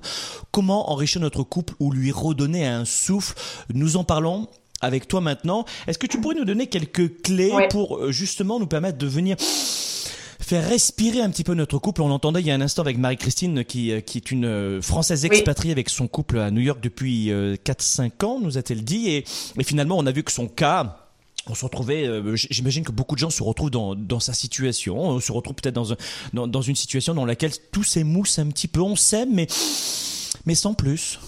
[0.51, 3.35] Comment enrichir notre couple ou lui redonner un souffle?
[3.73, 4.47] Nous en parlons
[4.81, 5.65] avec toi maintenant.
[5.87, 7.67] Est-ce que tu pourrais nous donner quelques clés Ouais.
[7.69, 12.01] pour euh, justement nous permettre de venir faire respirer un petit peu notre couple?
[12.01, 15.21] On l'entendait il y a un instant avec Marie-Christine qui, euh, qui est une Française
[15.23, 15.27] Oui.
[15.27, 19.09] expatriée avec son couple à New York depuis euh, 4-5 ans, nous a-t-elle dit.
[19.09, 19.25] Et,
[19.57, 21.03] et finalement, on a vu que son cas...
[21.49, 24.99] On se retrouvait, euh, j'imagine que beaucoup de gens se retrouvent dans, dans sa situation,
[24.99, 25.97] on se retrouve peut-être dans, un-
[26.33, 29.47] dans, dans une situation dans laquelle tout s'émousse un petit peu, on s'aime, mais,
[30.45, 31.19] mais sans plus.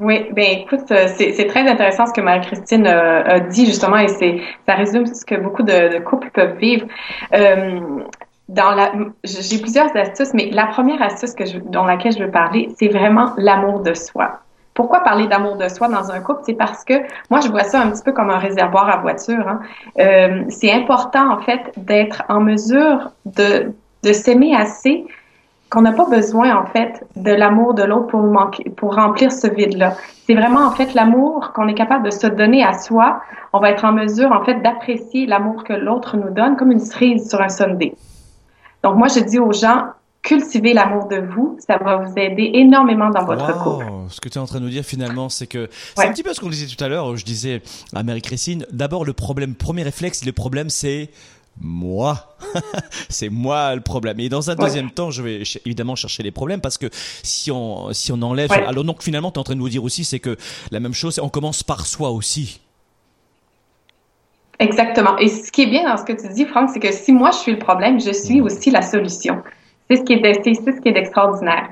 [0.00, 4.08] Oui, ben écoute, euh, c'est très intéressant ce que Marie-Christine euh, a dit justement et
[4.08, 6.86] c'est ça résume ce que beaucoup de, couples peuvent vivre.
[7.34, 7.80] Euh,
[8.48, 8.92] dans la,
[9.24, 13.34] j'ai plusieurs astuces, mais la première astuce que dans laquelle je veux parler, c'est vraiment
[13.36, 14.40] l'amour de soi.
[14.74, 16.40] Pourquoi parler d'amour de soi dans un couple?
[16.44, 16.94] C'est parce que
[17.28, 19.46] moi, je vois ça un petit peu comme un réservoir à voiture.
[19.48, 19.60] Hein.
[19.98, 23.72] Euh, c'est important, en fait, d'être en mesure de,
[24.04, 25.06] de s'aimer assez
[25.70, 29.46] qu'on n'a pas besoin, en fait, de l'amour de l'autre pour, manquer, pour remplir ce
[29.46, 29.94] vide-là.
[30.26, 33.20] C'est vraiment, en fait, l'amour qu'on est capable de se donner à soi.
[33.52, 36.80] On va être en mesure, en fait, d'apprécier l'amour que l'autre nous donne comme une
[36.80, 37.92] cerise sur un sundae.
[38.82, 39.84] Donc, moi, je dis aux gens,
[40.22, 41.58] cultivez l'amour de vous.
[41.66, 43.86] Ça va vous aider énormément dans votre Wow, couple.
[44.10, 46.08] Ce que tu es en train de nous dire finalement, c'est que c'est Ouais.
[46.08, 47.16] un petit peu ce qu'on disait tout à l'heure.
[47.16, 47.62] Je disais
[47.94, 51.10] à Marie-Christine, d'abord le problème, premier réflexe, le problème c'est
[51.60, 52.36] moi.
[53.08, 54.20] c'est moi le problème.
[54.20, 54.64] Et dans un Ouais.
[54.64, 56.86] deuxième temps, je vais ch- évidemment chercher les problèmes parce que
[57.22, 58.64] si on si on enlève, Ouais.
[58.64, 60.36] alors donc finalement, tu es en train de nous dire aussi, c'est que
[60.70, 62.60] la même chose, on commence par soi aussi.
[64.58, 65.16] Exactement.
[65.18, 67.30] Et ce qui est bien dans ce que tu dis, Franck, c'est que si moi
[67.30, 69.42] je suis le problème, je suis aussi la solution.
[69.90, 71.68] C'est ce qui est, c'est ce qui est d'extraordinaire.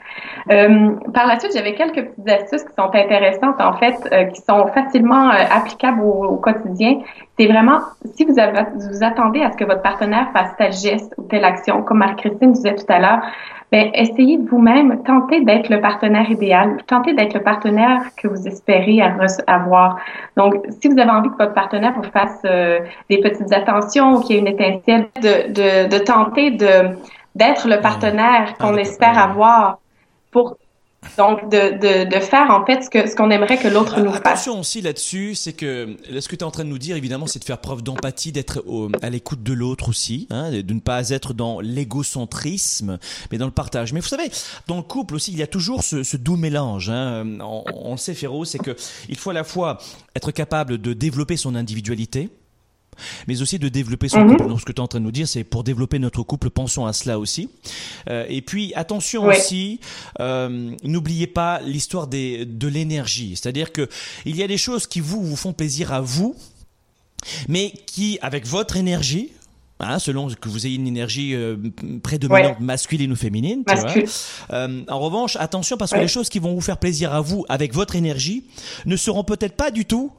[0.51, 4.41] Euh, par la suite, j'avais quelques petites astuces qui sont intéressantes, en fait, euh, qui
[4.43, 6.99] sont facilement euh, applicables au, au quotidien.
[7.39, 7.79] C'est vraiment,
[8.16, 11.45] si vous, avez, vous attendez à ce que votre partenaire fasse tel geste ou telle
[11.45, 13.21] action, comme Marie-Christine disait tout à l'heure,
[13.71, 19.03] ben, essayez vous-même, tentez d'être le partenaire idéal, tentez d'être le partenaire que vous espérez
[19.03, 19.99] avoir- avoir.
[20.39, 24.21] Donc, si vous avez envie que votre partenaire vous fasse euh, des petites attentions ou
[24.21, 26.97] qu'il y ait une étincelle, de, de, de tenter de
[27.39, 29.78] d'être le partenaire qu'on Ah, espère avoir
[30.30, 30.57] pour
[31.16, 34.11] donc de, de, de faire en fait ce que ce qu'on aimerait que l'autre nous
[34.11, 34.26] fasse.
[34.26, 37.28] Attention aussi là-dessus, c'est que ce que tu es en train de nous dire, évidemment,
[37.28, 38.64] c'est de faire preuve d'empathie, d'être
[39.01, 42.99] à l'écoute de l'autre aussi, hein, de ne pas être dans l'égocentrisme,
[43.30, 43.93] mais dans le partage.
[43.93, 44.28] Mais vous savez,
[44.66, 46.91] dans le couple aussi, il y a toujours ce, ce doux mélange.
[46.91, 47.39] Hein.
[47.41, 48.74] On, on le sait, Féro, c'est que
[49.09, 49.78] il faut à la fois
[50.16, 52.28] être capable de développer son individualité,
[53.27, 54.31] mais aussi de développer son Mhm.
[54.37, 54.49] couple.
[54.49, 56.51] Donc, ce que tu es en train de nous dire, c'est pour développer notre couple,
[56.51, 57.49] pensons à cela aussi.
[58.09, 59.39] Euh, et puis, attention Ouais.
[59.39, 59.81] aussi,
[60.21, 63.37] euh, n'oubliez pas l'histoire des de l'énergie.
[63.37, 63.89] C'est-à-dire que
[64.27, 66.35] il y a des choses qui vous vous font plaisir à vous,
[67.49, 69.31] mais qui, avec votre énergie,
[69.81, 71.57] Hein, selon que vous ayez une énergie euh,
[72.03, 73.63] prédominante masculine ou féminine.
[73.65, 73.95] tu vois.
[74.53, 76.03] Euh, en revanche, attention parce que Ouais.
[76.03, 78.43] les choses qui vont vous faire plaisir à vous avec votre énergie
[78.87, 80.11] ne seront peut-être pas du tout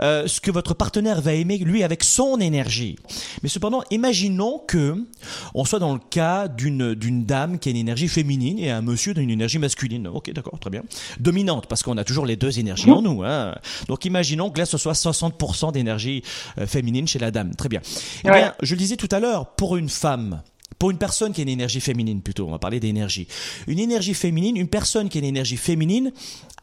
[0.00, 2.96] euh, ce que votre partenaire va aimer lui avec son énergie.
[3.42, 4.96] Mais cependant, imaginons que
[5.54, 8.82] on soit dans le cas d'une d'une dame qui a une énergie féminine et un
[8.82, 10.08] monsieur d'une énergie masculine.
[10.08, 10.82] Ok, d'accord, très bien.
[11.18, 13.22] Dominante parce qu'on a toujours les deux énergies en nous.
[13.22, 13.54] Hein.
[13.88, 16.22] Donc imaginons que là ce soit 60% d'énergie
[16.58, 17.54] euh, féminine chez la dame.
[17.54, 17.80] Très bien.
[18.24, 18.38] Eh Ouais.
[18.40, 20.42] bien, je le disais tout à l'heure, pour une femme,
[20.80, 23.28] pour une personne qui a une énergie féminine plutôt, on va parler d'énergie.
[23.68, 26.10] Une énergie féminine, une personne qui a une énergie féminine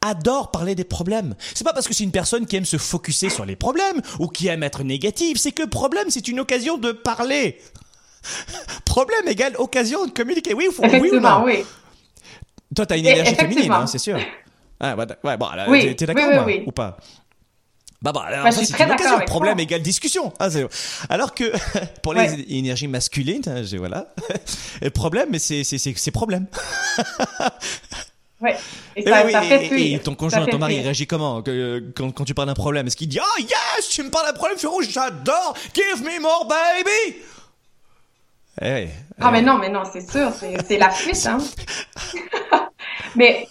[0.01, 1.35] adore parler des problèmes.
[1.53, 4.27] C'est pas parce que c'est une personne qui aime se focuser sur les problèmes ou
[4.27, 7.59] qui aime être négative, c'est que problème c'est une occasion de parler.
[8.85, 10.55] problème égale occasion de communiquer.
[10.55, 11.43] Oui, ou oui ou non?
[11.45, 11.63] oui.
[12.75, 14.17] Toi, t'as une énergie féminine, hein, c'est sûr.
[14.79, 16.63] Ah, ouais, bon, alors, Oui, t'es- d'accord oui.
[16.65, 16.97] ou pas?
[18.01, 19.19] Bah bah, alors Ouais, ça, c'est une occasion.
[19.25, 19.63] Problème toi.
[19.63, 20.31] égale discussion.
[20.39, 20.49] Ah,
[21.09, 21.51] alors que
[22.03, 22.45] pour les Ouais.
[22.49, 24.13] énergies masculines, hein, j'ai voilà,
[24.81, 26.45] Et problème, mais c'est c'est c'est c'est problème.
[28.39, 28.55] Ouais.
[28.95, 29.95] Et Et ça, oui, fait et, fuir.
[29.95, 32.85] et ton conjoint, ton mari, il réagit comment que- quand, quand tu parles d'un problème?
[32.85, 36.45] Est-ce qu'il dit Oh yes, tu me parles d'un problème, Féroce, j'adore, give me more
[36.47, 37.17] baby
[38.61, 38.89] Eh,
[39.19, 41.39] Ah, mais non, mais non, c'est sûr, c'est c'est la fuite, hein.
[43.15, 43.47] mais,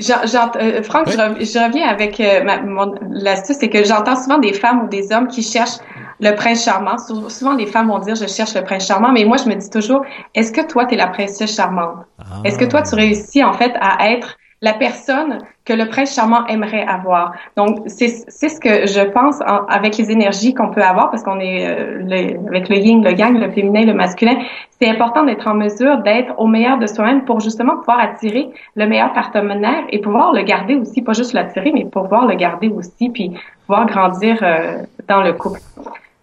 [0.00, 4.38] euh, Franck, je, rev- je reviens avec euh, ma, mon, l'astuce, c'est que j'entends souvent
[4.38, 5.78] des femmes ou des hommes qui cherchent
[6.20, 6.98] le prince charmant.
[6.98, 9.54] Sou- Souvent, les femmes vont dire, je cherche le prince charmant, mais moi, je me
[9.54, 10.02] dis toujours,
[10.34, 12.04] est-ce que toi, t'es la princesse charmante?
[12.18, 12.24] Ah.
[12.44, 16.46] Est-ce que toi, tu réussis, en fait, à être la personne que le prince charmant
[16.46, 17.32] aimerait avoir.
[17.56, 21.40] Donc, c'est ce que je pense en- avec les énergies qu'on peut avoir, parce qu'on
[21.40, 24.36] est euh, le- avec le yin, le yang, le féminin, le masculin.
[24.80, 28.86] C'est important d'être en mesure d'être au meilleur de soi-même pour justement pouvoir attirer le
[28.86, 33.10] meilleur partenaire et pouvoir le garder aussi, pas juste l'attirer, mais pouvoir le garder aussi,
[33.10, 33.32] puis
[33.66, 35.60] pouvoir grandir euh, dans le couple.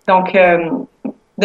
[0.08, 0.70] Donc, euh,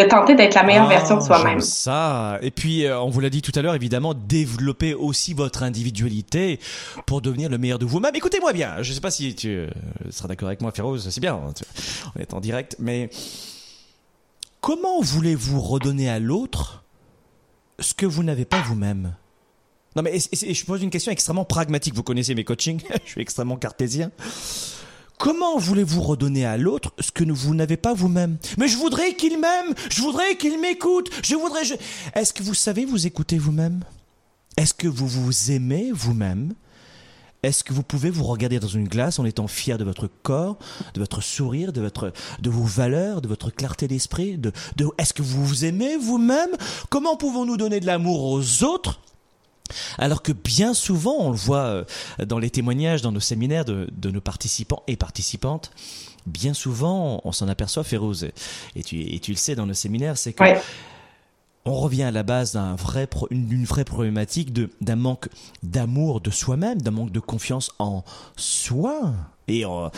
[0.03, 1.61] de tenter d'être la meilleure Ah, version de soi-même.
[1.61, 2.39] Ça.
[2.43, 6.59] Et puis, euh, on vous l'a dit tout à l'heure, évidemment, développer aussi votre individualité
[7.07, 8.15] pour devenir le meilleur de vous-même.
[8.15, 8.83] Écoutez-moi bien.
[8.83, 9.69] Je sais pas si tu euh,
[10.11, 11.09] seras d'accord avec moi, Féroze.
[11.11, 11.35] C'est bien.
[11.35, 11.65] hein, tu-
[12.17, 12.77] On est en direct.
[12.79, 13.11] Mais
[14.61, 16.85] comment voulez-vous redonner à l'autre
[17.81, 19.15] ce que vous n'avez pas vous-même?
[19.97, 21.95] Non, mais et- et- et je pose une question extrêmement pragmatique.
[21.95, 22.83] Vous connaissez mes coachings.
[23.05, 24.11] je suis extrêmement cartésien.
[25.19, 28.39] Comment voulez-vous redonner à l'autre ce que vous n'avez pas vous-même?
[28.57, 31.65] Mais je voudrais qu'il m'aime, je voudrais qu'il m'écoute, je voudrais...
[31.65, 31.75] Je...
[32.15, 33.83] Est-ce que vous savez vous écouter vous-même?
[34.57, 36.55] Est-ce que vous vous aimez vous-même?
[37.43, 40.57] Est-ce que vous pouvez vous regarder dans une glace en étant fier de votre corps,
[40.95, 44.89] de votre sourire, de, votre, de vos valeurs, de votre clarté d'esprit de, de...
[44.99, 46.51] Est-ce que vous vous aimez vous-même?
[46.91, 49.01] Comment pouvons-nous donner de l'amour aux autres?
[49.99, 51.85] Alors que bien souvent, on le voit euh,
[52.25, 55.71] dans les témoignages, dans nos séminaires de, de nos participants et participantes,
[56.27, 58.29] bien souvent, on s'en aperçoit, Féroze,
[58.77, 60.45] et tu, et tu le sais dans nos séminaires, c'est que.
[61.69, 65.29] On revient à la base d'un vrai d'une vraie problématique de d'un manque
[65.63, 68.03] d'amour de soi-même, d'un manque de confiance en
[68.37, 69.13] soi.
[69.51, 69.89] Et euh, euh,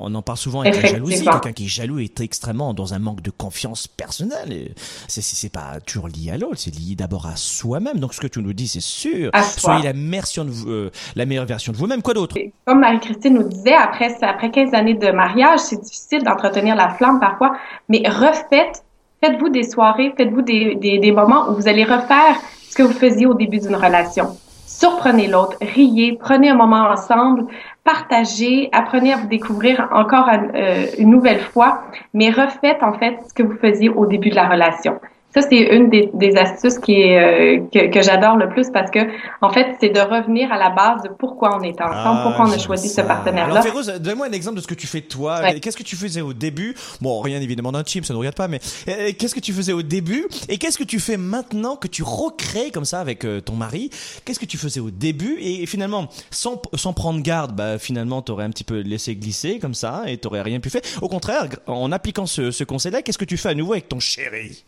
[0.00, 1.22] on en parle souvent avec la jalousie.
[1.22, 4.72] Quelqu'un qui est jaloux est extrêmement dans un manque de confiance personnelle.
[5.08, 7.98] C'est, c'est, c'est pas toujours lié à l'autre, c'est lié d'abord à soi-même.
[7.98, 9.28] Donc ce que tu nous dis, c'est sûr.
[9.34, 9.42] À.
[9.42, 12.00] Soyez la, version de vous- euh, la meilleure version de vous-même.
[12.00, 12.36] Quoi d'autre?
[12.64, 17.20] Comme Marie-Christine nous disait, après, après 15 années de mariage, c'est difficile d'entretenir la flamme
[17.20, 17.52] parfois,
[17.90, 18.84] mais refaites,
[19.20, 22.36] faites-vous des soirées, faites-vous des, des, moments où vous allez refaire
[22.68, 24.36] ce que vous faisiez au début d'une relation.
[24.66, 27.46] Surprenez l'autre, riez, prenez un moment ensemble,
[27.82, 31.82] partagez, apprenez à vous découvrir encore euh, une nouvelle fois,
[32.14, 35.00] mais refaites en fait ce que vous faisiez au début de la relation.
[35.34, 38.90] Ça, c'est une des, des astuces qui est, euh, que, que j'adore le plus parce
[38.90, 39.00] que,
[39.42, 42.52] en fait, c'est de revenir à la base de pourquoi on est ensemble, pourquoi on
[42.52, 43.02] a choisi ça.
[43.02, 43.52] ce partenaire-là.
[43.52, 45.40] Alors Féroze, donne-moi un exemple de ce que tu fais toi.
[45.42, 45.60] Ouais.
[45.60, 46.74] Qu'est-ce que tu faisais au début?
[47.02, 48.58] Bon, rien évidemment d'intime, ça ne regarde pas, mais
[48.88, 50.26] euh, qu'est-ce que tu faisais au début?
[50.48, 53.90] Et qu'est-ce que tu fais maintenant que tu recrées comme ça avec euh, ton mari?
[54.24, 55.36] Qu'est-ce que tu faisais au début?
[55.40, 59.74] Et finalement, sans, sans prendre garde, bah, finalement, t'aurais un petit peu laissé glisser comme
[59.74, 60.82] ça et t'aurais rien pu faire.
[61.02, 64.00] Au contraire, en appliquant ce, ce conseil-là, qu'est-ce que tu fais à nouveau avec ton
[64.00, 64.64] chéri?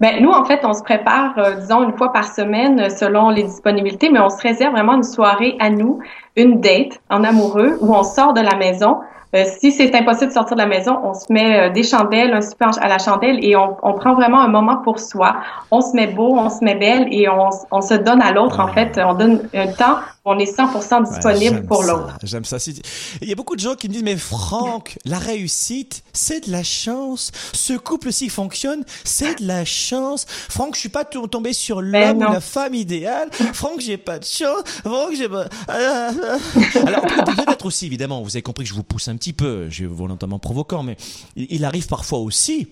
[0.00, 3.30] Ben, nous, en fait, on se prépare, euh, disons, une fois par semaine euh, selon
[3.30, 6.00] les disponibilités, mais on se réserve vraiment une soirée à nous,
[6.36, 9.00] une date en amoureux où on sort de la maison.
[9.36, 12.32] Euh, si c'est impossible de sortir de la maison, on se met euh, des chandelles,
[12.32, 15.36] un super à la chandelle et on, on prend vraiment un moment pour soi.
[15.70, 18.68] On se met beau, on se met belle et on, se donne à l'autre, en
[18.68, 18.98] fait.
[19.04, 22.18] On donne un temps on est 100% Ouais, disponible pour l'autre.
[22.24, 22.56] J'aime ça.
[23.22, 26.52] Il y a beaucoup de gens qui me disent, mais Franck, la réussite, c'est de
[26.52, 27.30] la chance.
[27.52, 30.26] Ce couple s'il fonctionne, c'est de la chance.
[30.28, 32.32] Franck, je suis pas to- tombé sur Ben l'homme ou non.
[32.32, 33.28] la femme idéale.
[33.52, 34.62] Franck, j'ai pas de chance.
[34.84, 35.44] Franck, j'ai pas...
[35.68, 39.70] Alors, peut-être aussi, évidemment, vous avez compris que je vous pousse un petit peu.
[39.70, 40.96] Suis volontairement provoquant, mais
[41.36, 42.68] il arrive parfois aussi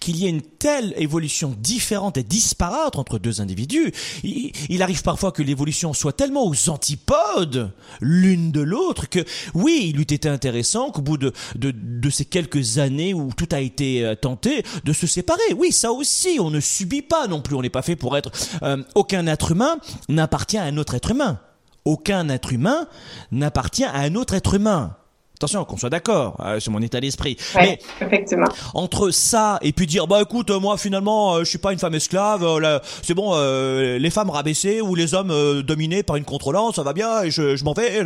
[0.00, 3.92] qu'il y ait une telle évolution différente et disparate entre deux individus.
[4.22, 10.00] Il, arrive parfois que l'évolution soit tellement aux antipodes l'une de l'autre que oui, il
[10.00, 14.04] eût été intéressant qu'au bout de, de, de ces quelques années où tout a été
[14.04, 15.52] euh, tenté, de se séparer.
[15.56, 18.30] Oui, ça aussi, on ne subit pas non plus, on n'est pas fait pour être...
[18.62, 19.78] euh, aucun être humain
[20.08, 21.40] n'appartient à un autre être humain.
[21.84, 22.86] Aucun être humain
[23.32, 24.97] n'appartient à un autre être humain.
[25.38, 27.36] Attention, qu'on soit d'accord euh, sur mon état d'esprit.
[27.54, 28.48] Ouais, effectivement.
[28.74, 31.94] Entre ça et puis dire bah écoute moi finalement euh, je suis pas une femme
[31.94, 36.24] esclave, euh, c'est bon euh, les femmes rabaissées ou les hommes euh, dominés par une
[36.24, 38.02] contrôlante, ça va bien et je, m'en vais.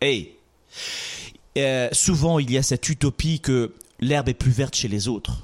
[0.00, 0.34] Et,
[1.54, 1.88] hey.
[1.92, 5.42] souvent il y a cette utopie que l'herbe est plus verte chez les autres.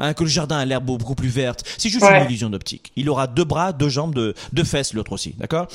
[0.00, 1.62] Hein, que le jardin a l'air beaucoup plus verte.
[1.78, 2.90] C'est juste une illusion d'optique.
[2.96, 5.68] Il aura deux bras, deux jambes, deux fesses, l'autre aussi, d'accord?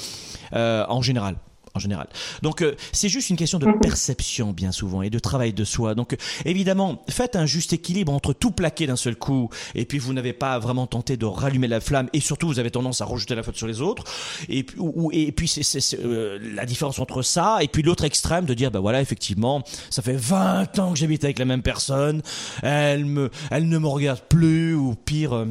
[0.51, 1.37] En général
[1.77, 2.07] en général.
[2.41, 5.95] Donc euh, c'est juste une question de perception bien souvent et de travail de soi.
[5.95, 9.99] Donc euh, évidemment, faites un juste équilibre entre tout plaquer d'un seul coup et puis
[9.99, 13.05] vous n'avez pas vraiment tenté de rallumer la flamme et surtout vous avez tendance à
[13.05, 14.03] rejeter la faute sur les autres
[14.49, 18.45] et puis ou, et puis c'est euh, la différence entre ça et puis l'autre extrême
[18.45, 22.21] de dire bah voilà effectivement ça fait 20 ans que j'habite avec la même personne,
[22.61, 25.45] elle me elle ne me regarde plus ou pire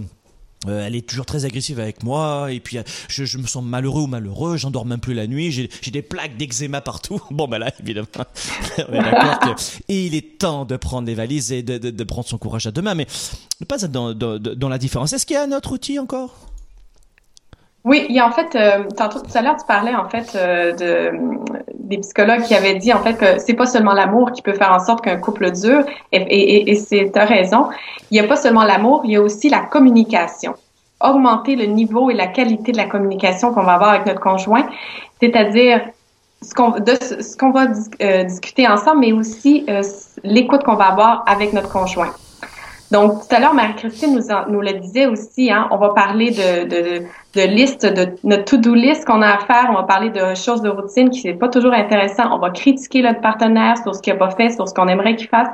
[0.68, 3.64] euh, elle est toujours très agressive avec moi et puis euh, je, je, me sens
[3.64, 7.20] malheureux ou malheureux, j'endors même plus la nuit, j'ai des plaques d'eczéma partout.
[7.30, 8.06] Bon ben là évidemment,
[8.88, 12.04] on est d'accord que il est temps de prendre les valises et de, de, de
[12.04, 13.06] prendre son courage à deux mains, mais
[13.60, 15.12] ne pas être dans, dans, dans la différence.
[15.12, 16.55] Est-ce qu'il y a un autre outil encore?
[17.86, 20.34] Oui, il y a en fait, euh, tantôt tout à l'heure, tu parlais en fait
[20.34, 21.12] euh, de
[21.78, 24.72] des psychologues qui avaient dit en fait que c'est pas seulement l'amour qui peut faire
[24.72, 27.68] en sorte qu'un couple dure, et, et, et c'est ta raison.
[28.10, 30.54] Il n'y a pas seulement l'amour, il y a aussi la communication.
[31.00, 34.66] Augmenter le niveau et la qualité de la communication qu'on va avoir avec notre conjoint,
[35.20, 35.82] c'est-à-dire
[36.42, 37.66] ce qu'on ce qu'on va
[38.02, 39.82] euh, discuter ensemble, mais aussi euh,
[40.24, 42.12] l'écoute qu'on va avoir avec notre conjoint.
[42.90, 46.68] Donc, tout à l'heure, Marie-Christine nous, nous le disait aussi, hein, on va parler de,
[46.68, 50.34] de, de liste, de notre to-do list qu'on a à faire, on va parler de
[50.34, 54.00] choses de routine qui n'est pas toujours intéressant, on va critiquer notre partenaire sur ce
[54.00, 55.48] qu'il n'a pas fait, sur ce qu'on aimerait qu'il fasse.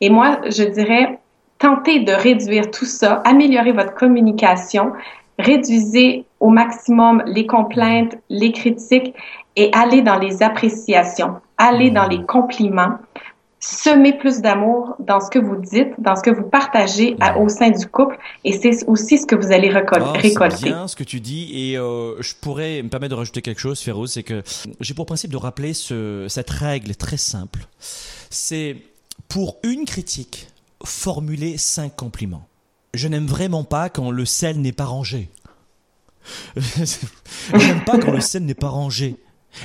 [0.00, 1.18] Et moi, je dirais,
[1.58, 4.92] tentez de réduire tout ça, améliorer votre communication,
[5.38, 9.14] réduisez au maximum les complaintes, les critiques
[9.56, 12.98] et allez dans les appréciations, allez dans les compliments
[13.60, 17.70] semer plus d'amour dans ce que vous dites, dans ce que vous partagez au sein
[17.70, 20.34] du couple, et c'est aussi ce que vous allez récolter.
[20.34, 23.42] Oh, c'est bien ce que tu dis, et euh, je pourrais me permettre de rajouter
[23.42, 24.42] quelque chose, Féroz, c'est que
[24.80, 27.60] j'ai pour principe de rappeler ce, cette règle très simple.
[28.30, 28.76] C'est
[29.28, 30.48] pour une critique,
[30.82, 32.46] formuler cinq compliments.
[32.94, 35.28] Je n'aime vraiment pas quand le sel n'est pas rangé.
[36.56, 39.16] Je n'aime pas quand le sel n'est pas rangé.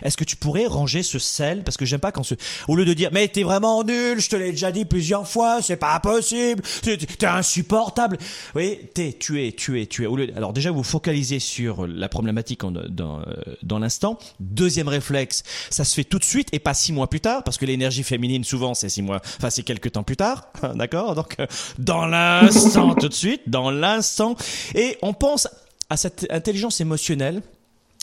[0.02, 1.64] Est-ce que tu pourrais ranger ce sel?
[1.64, 2.36] Parce que j'aime pas quand ce...
[2.68, 5.62] Au lieu de dire, mais t'es vraiment nul, je te l'ai déjà dit plusieurs fois,
[5.62, 8.18] c'est pas possible, t'es insupportable.
[8.56, 10.06] Oui, t'es, tu es, tu es, tu es.
[10.08, 10.30] Au lieu...
[10.36, 13.24] Alors déjà, vous focalisez sur la problématique dans, euh,
[13.64, 14.18] dans l'instant.
[14.40, 17.58] Deuxième réflexe, ça se fait tout de suite et pas six mois plus tard, parce
[17.58, 21.16] que l'énergie féminine, souvent, c'est six mois, enfin, c'est quelques temps plus tard, d'accord?
[21.16, 21.46] Donc, euh,
[21.78, 24.36] dans l'instant, tout de suite, dans l'instant.
[24.74, 25.48] Et on pense
[25.90, 27.42] à cette intelligence émotionnelle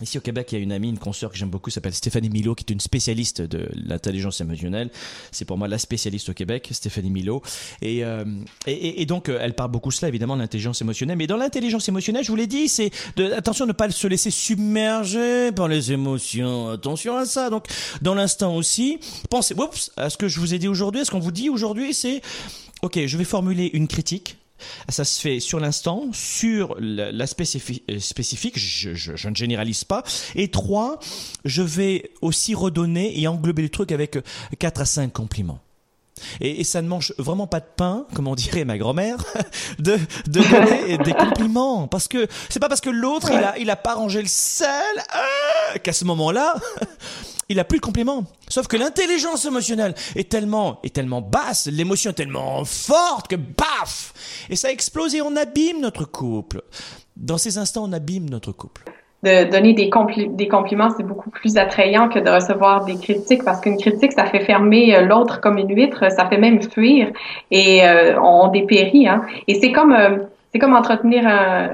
[0.03, 2.28] Ici au Québec, il y a une amie, une consoeur que j'aime beaucoup, s'appelle Stéphanie
[2.28, 4.90] Milo, qui est une spécialiste de l'intelligence émotionnelle.
[5.30, 7.40] C'est pour moi la spécialiste au Québec, Stéphanie Milo.
[7.82, 8.24] Et, euh,
[9.07, 11.16] donc, euh, elle parle beaucoup cela, évidemment, de l'intelligence émotionnelle.
[11.16, 14.07] Mais dans l'intelligence émotionnelle, je vous l'ai dit, c'est de, attention de ne pas se
[14.09, 16.70] laisser submerger par les émotions.
[16.70, 17.48] Attention à ça.
[17.48, 17.66] Donc,
[18.00, 18.98] dans l'instant aussi,
[19.30, 21.48] pensez, oups, à ce que je vous ai dit aujourd'hui, à ce qu'on vous dit
[21.48, 22.22] aujourd'hui, c'est,
[22.82, 24.36] ok, je vais formuler une critique
[24.88, 27.44] ça se fait sur l'instant, sur l'aspect
[27.90, 30.02] euh, spécifique, je, ne généralise pas.
[30.34, 30.98] Et trois,
[31.44, 34.18] je vais aussi redonner et englober le truc avec
[34.58, 35.60] quatre à cinq compliments.
[36.40, 39.18] Et, et, ça ne mange vraiment pas de pain, comme on dirait ma grand-mère,
[39.78, 41.88] de, de donner des compliments.
[41.88, 44.68] Parce que c'est pas parce que l'autre il a, il a pas rangé le sel
[44.98, 46.54] euh, qu'à ce moment-là,
[47.48, 48.24] il a plus de compliments.
[48.48, 54.12] Sauf que l'intelligence émotionnelle est tellement, est tellement basse, l'émotion est tellement forte que baf
[54.50, 56.62] Et ça explose et on abîme notre couple.
[57.16, 58.84] Dans ces instants, on abîme notre couple
[59.23, 59.89] de donner des,
[60.31, 64.25] des compliments, c'est beaucoup plus attrayant que de recevoir des critiques parce qu'une critique, ça
[64.25, 67.09] fait fermer euh, l'autre comme une huître, ça fait même fuir
[67.53, 69.07] et euh, on dépérit.
[69.07, 69.23] Hein.
[69.47, 70.16] Et c'est comme euh,
[70.53, 71.23] c'est comme entretenir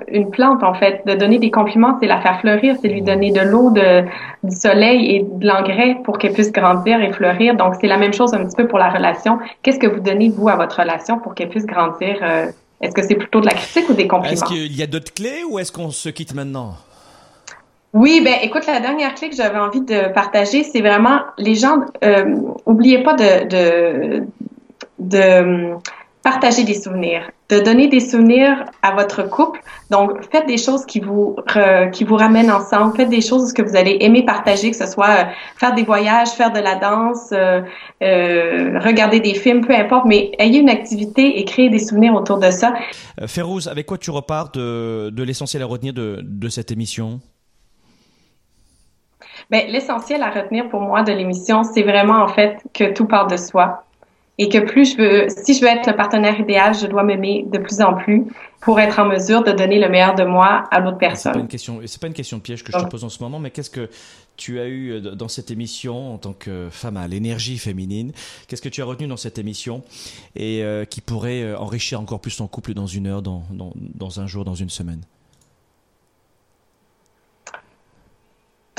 [0.07, 1.03] une plante en fait.
[1.05, 5.17] De donner des compliments, c'est la faire fleurir, c'est lui donner de l'eau, du soleil
[5.17, 7.57] et de l'engrais pour qu'elle puisse grandir et fleurir.
[7.57, 9.41] Donc c'est la même chose un petit peu pour la relation.
[9.65, 12.23] Qu'est-ce que vous donnez vous à votre relation pour qu'elle puisse grandir
[12.81, 14.33] Est-ce que c'est plutôt de la critique ou des compliments?
[14.33, 16.77] Est-ce qu'il y a d'autres clés ou est-ce qu'on se quitte maintenant?
[17.95, 21.81] Oui, ben écoute, la dernière clé que j'avais envie de partager, c'est vraiment les gens,
[22.05, 22.37] euh,
[22.67, 24.27] oubliez pas de, de,
[24.99, 25.75] de
[26.23, 29.61] partager des souvenirs, de donner des souvenirs à votre couple.
[29.91, 31.37] Donc, faites des choses qui vous
[31.93, 35.09] qui vous ramènent ensemble, faites des choses que vous allez aimer partager, que ce soit
[35.09, 35.25] euh,
[35.57, 37.63] faire des voyages, faire de la danse, euh,
[38.03, 42.39] euh, regarder des films, peu importe, mais ayez une activité et créez des souvenirs autour
[42.39, 42.75] de ça.
[43.23, 47.21] Euh, Férouz, avec quoi tu repars de, de l'essentiel à retenir de, de cette émission?
[49.51, 53.27] Ben, l'essentiel à retenir pour moi de l'émission, c'est vraiment en fait que tout part
[53.27, 53.85] de soi.
[54.41, 57.45] Et que plus je veux, si je veux être le partenaire idéal, je dois m'aimer
[57.53, 58.25] de plus en plus
[58.61, 61.33] pour être en mesure de donner le meilleur de moi à l'autre personne.
[61.33, 63.09] C'est pas une question, c'est pas une question de piège que je te pose en
[63.09, 63.91] ce moment, mais qu'est-ce que
[64.37, 68.13] tu as eu dans cette émission en tant que femme à l'énergie féminine?
[68.47, 69.83] Qu'est-ce que tu as retenu dans cette émission?
[70.37, 73.73] Et euh, qui pourrait euh, enrichir encore plus ton couple dans une heure, dans, dans,
[73.77, 75.01] dans un jour, dans une semaine?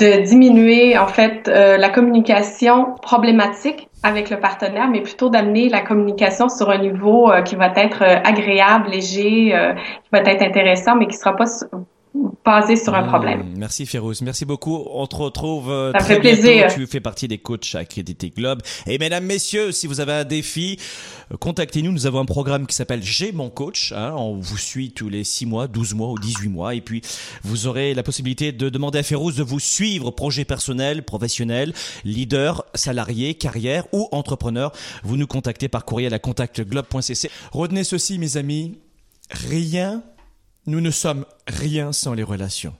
[0.00, 5.82] De diminuer en fait euh, la communication problématique avec le partenaire, mais plutôt d'amener la
[5.82, 9.52] communication sur un niveau euh, qui va être euh, agréable, léger,
[10.04, 11.46] qui va être intéressant, mais qui sera pas
[12.44, 13.40] basé sur un problème.
[13.40, 14.84] Mmh, merci Férouz, merci beaucoup.
[14.90, 16.66] On te retrouve Ça très fait plaisir.
[16.74, 18.60] Tu fais partie des coachs accrédités Globe.
[18.86, 20.78] Et mesdames, messieurs, si vous avez un défi,
[21.32, 21.92] euh, contactez-nous.
[21.92, 23.92] Nous avons un programme qui s'appelle J'ai mon coach.
[23.92, 24.14] Hein.
[24.16, 26.74] On vous suit tous les 6 mois, 12 mois ou 18 mois.
[26.74, 27.02] Et puis,
[27.44, 31.72] vous aurez la possibilité de demander à Férouz de vous suivre, projet personnel, professionnel,
[32.04, 34.72] leader, salarié, carrière ou entrepreneur.
[35.02, 37.30] Vous nous contactez par courriel à contactglobe.cc.
[37.52, 38.78] Retenez ceci, mes amis.
[39.30, 40.02] Rien
[40.70, 42.74] nous ne sommes rien sans les relations.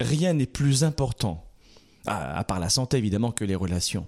[0.00, 1.44] Rien n'est plus important,
[2.06, 4.06] à, part la santé évidemment, que les relations.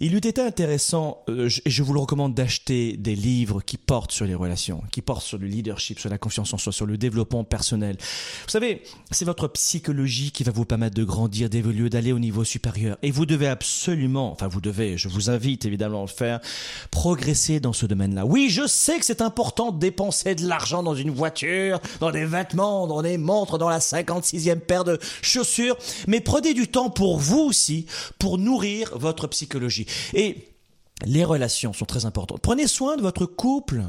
[0.00, 4.10] Il eût été intéressant, euh, et je vous le recommande, d'acheter des livres qui portent
[4.10, 6.98] sur les relations, qui portent sur le leadership, sur la confiance en soi, sur le
[6.98, 7.96] développement personnel.
[8.00, 8.82] Vous savez,
[9.12, 12.98] c'est votre psychologie qui va vous permettre de grandir, d'évoluer, d'aller au niveau supérieur.
[13.02, 16.40] Et vous devez absolument, enfin vous devez, je vous invite évidemment à le faire,
[16.90, 18.26] progresser dans ce domaine-là.
[18.26, 22.24] Oui, je sais que c'est important de dépenser de l'argent dans une voiture, dans des
[22.24, 25.76] vêtements, dans des montres, dans la 56e paire de chaussures,
[26.08, 27.86] mais prenez du temps pour vous aussi,
[28.18, 29.83] pour nourrir votre psychologie.
[30.14, 30.48] Et
[31.04, 32.40] les relations sont très importantes.
[32.40, 33.82] Prenez soin de votre couple.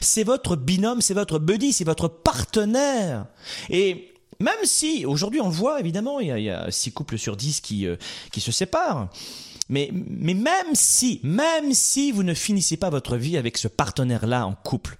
[0.00, 3.26] C'est votre binôme, c'est votre buddy, c'est votre partenaire.
[3.68, 6.92] Et même si, aujourd'hui on le voit évidemment, il y a, il y a 6
[6.92, 7.96] couples sur 10 qui, euh,
[8.32, 9.08] qui se séparent.
[9.68, 14.46] Mais, mais même si, même si vous ne finissez pas votre vie avec ce partenaire-là
[14.46, 14.96] en couple,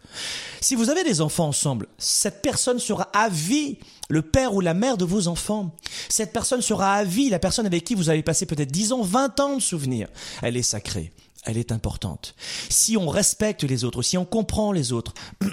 [0.61, 4.75] si vous avez des enfants ensemble, cette personne sera à vie le père ou la
[4.75, 5.75] mère de vos enfants.
[6.09, 9.03] Cette personne sera à vie la personne avec qui vous avez passé peut-être 10 ans,
[9.03, 10.09] 20 ans de souvenirs.
[10.43, 11.13] Elle est sacrée.
[11.45, 12.35] Elle est importante.
[12.69, 15.15] Si on respecte les autres, si on comprend les autres,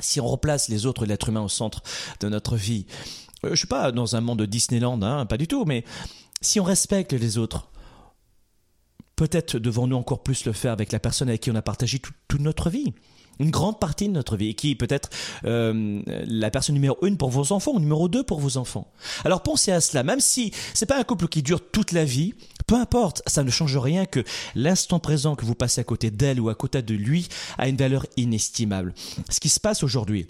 [0.00, 1.82] si on replace les autres, l'être humain au centre
[2.20, 2.84] de notre vie,
[3.44, 5.84] euh, je suis pas dans un monde de Disneyland, hein, pas du tout, mais
[6.42, 7.70] si on respecte les autres,
[9.20, 12.14] peut-être devons-nous encore plus le faire avec la personne avec qui on a partagé tout-
[12.26, 12.94] toute notre vie.
[13.38, 15.10] Une grande partie de notre vie, et qui est peut-être
[15.44, 18.90] euh, la personne numéro une pour vos enfants ou numéro deux pour vos enfants.
[19.24, 22.34] Alors pensez à cela, même si c'est pas un couple qui dure toute la vie,
[22.66, 26.40] peu importe, ça ne change rien que l'instant présent que vous passez à côté d'elle
[26.40, 28.94] ou à côté de lui a une valeur inestimable.
[29.28, 30.26] Ce qui se passe aujourd'hui,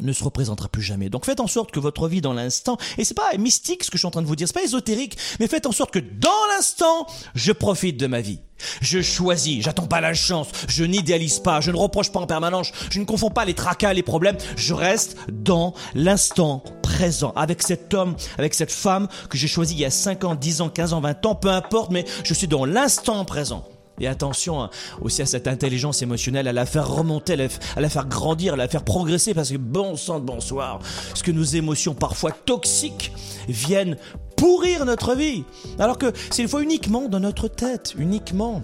[0.00, 1.10] ne se représentera plus jamais.
[1.10, 3.96] Donc faites en sorte que votre vie dans l'instant, et c'est pas mystique ce que
[3.96, 5.98] je suis en train de vous dire, c'est pas ésotérique, mais faites en sorte que
[5.98, 8.40] dans l'instant, je profite de ma vie.
[8.80, 12.72] Je choisis, j'attends pas la chance, je n'idéalise pas, je ne reproche pas en permanence,
[12.90, 17.92] je ne confonds pas les tracas, les problèmes, je reste dans l'instant présent, avec cet
[17.92, 20.92] homme, avec cette femme que j'ai choisi il y a 5 ans, 10 ans, 15
[20.92, 23.64] ans, 20 ans, peu importe, mais je suis dans l'instant présent.
[24.00, 24.70] Et attention hein,
[25.00, 28.68] aussi à cette intelligence émotionnelle, à la faire remonter, à la, faire grandir, à la
[28.68, 33.12] faire progresser, parce que bon sang de bonsoir, parce que nos émotions parfois toxiques
[33.48, 33.96] viennent
[34.36, 35.44] pourrir notre vie,
[35.78, 38.62] alors que c'est une fois uniquement dans notre tête, uniquement.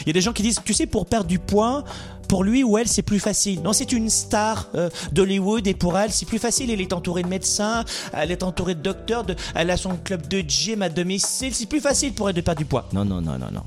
[0.00, 1.84] Il y a des gens qui disent, tu sais, pour perdre du poids,
[2.28, 3.62] pour lui ou elle, c'est plus facile.
[3.62, 6.70] Non, c'est une star euh, d'Hollywood et pour elle, c'est plus facile.
[6.70, 10.40] Elle est entourée de médecins, elle est entourée de docteurs, elle a son club de
[10.46, 11.54] gym à domicile.
[11.54, 12.86] C'est plus facile pour elle de perdre du poids.
[12.92, 13.62] Non, non, non, non, non.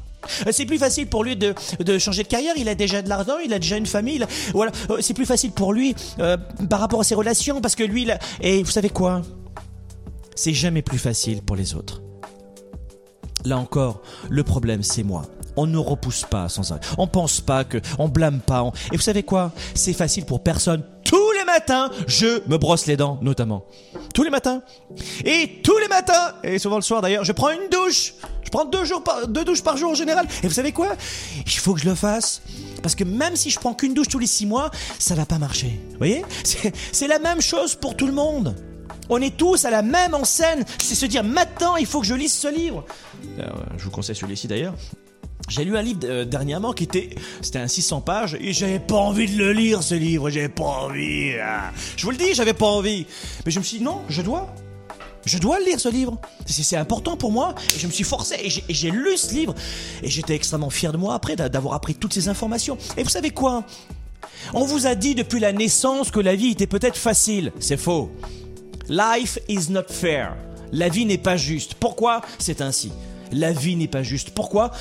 [0.48, 3.10] Euh, C'est plus facile pour lui de, de changer de carrière, il a déjà de
[3.10, 4.24] l'argent, il a déjà une famille.
[4.54, 6.38] Voilà, Euh, c'est plus facile pour lui euh,
[6.70, 8.08] par rapport à ses relations parce que lui,
[8.42, 9.22] et vous savez quoi?
[10.36, 12.02] C'est jamais plus facile pour les autres.
[13.46, 15.24] Là encore, le problème c'est moi.
[15.56, 16.82] On ne repousse pas sans arrêt.
[16.98, 18.72] On pense pas que, on blâme pas.
[18.92, 19.52] Et vous savez quoi?
[19.76, 20.84] C'est facile pour personne.
[21.04, 23.66] Tous les matins, je me brosse les dents, notamment.
[24.14, 24.62] Tous les matins.
[25.26, 28.14] Et tous les matins, et souvent le soir d'ailleurs, je prends une douche.
[28.44, 30.28] Je prends deux, jours deux douches par jour en général.
[30.44, 30.90] Et vous savez quoi?
[31.46, 32.42] Il faut que je le fasse.
[32.82, 35.38] Parce que même si je prends qu'une douche tous les six mois, ça va pas
[35.38, 35.80] marcher.
[35.92, 36.24] Vous voyez?
[36.44, 38.56] C'est c'est la même chose pour tout le monde.
[39.10, 40.64] On est tous à la même enseigne.
[40.80, 42.86] C'est se dire maintenant, il faut que je lise ce livre.
[43.40, 44.74] Euh, je vous conseille celui-ci d'ailleurs.
[45.52, 47.10] J'ai lu un livre euh, dernièrement qui était,
[47.42, 50.64] c'était un 600 pages et j'avais pas envie de le lire ce livre, j'avais pas
[50.64, 51.34] envie.
[51.44, 51.72] ah.
[51.98, 53.06] Je vous le dis, j'avais pas envie.
[53.46, 54.54] Mais je me suis dit non, je dois.
[55.26, 56.20] Je dois lire ce livre.
[56.48, 57.54] C'est important pour moi.
[57.76, 59.54] Et je me suis forcé et j'ai- lu ce livre.
[60.02, 62.78] Et j'étais extrêmement fier de moi après d'a- d'avoir appris toutes ces informations.
[62.98, 63.64] Et vous savez quoi?
[64.54, 67.52] On vous a dit depuis la naissance que la vie était peut-être facile.
[67.60, 68.10] C'est faux.
[68.90, 70.36] Life is not fair.
[70.72, 71.74] La vie n'est pas juste.
[71.76, 72.22] Pourquoi?
[72.40, 72.92] C'est ainsi.
[73.32, 74.32] La vie n'est pas juste.
[74.32, 74.72] Pourquoi?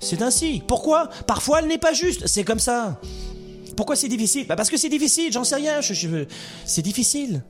[0.00, 0.62] C'est ainsi.
[0.66, 1.08] Pourquoi?
[1.26, 2.26] Parfois elle n'est pas juste.
[2.26, 3.00] C'est comme ça.
[3.76, 4.46] Pourquoi c'est difficile?
[4.46, 5.80] Bah Parce que c'est difficile, j'en sais rien.
[6.64, 7.42] C'est difficile.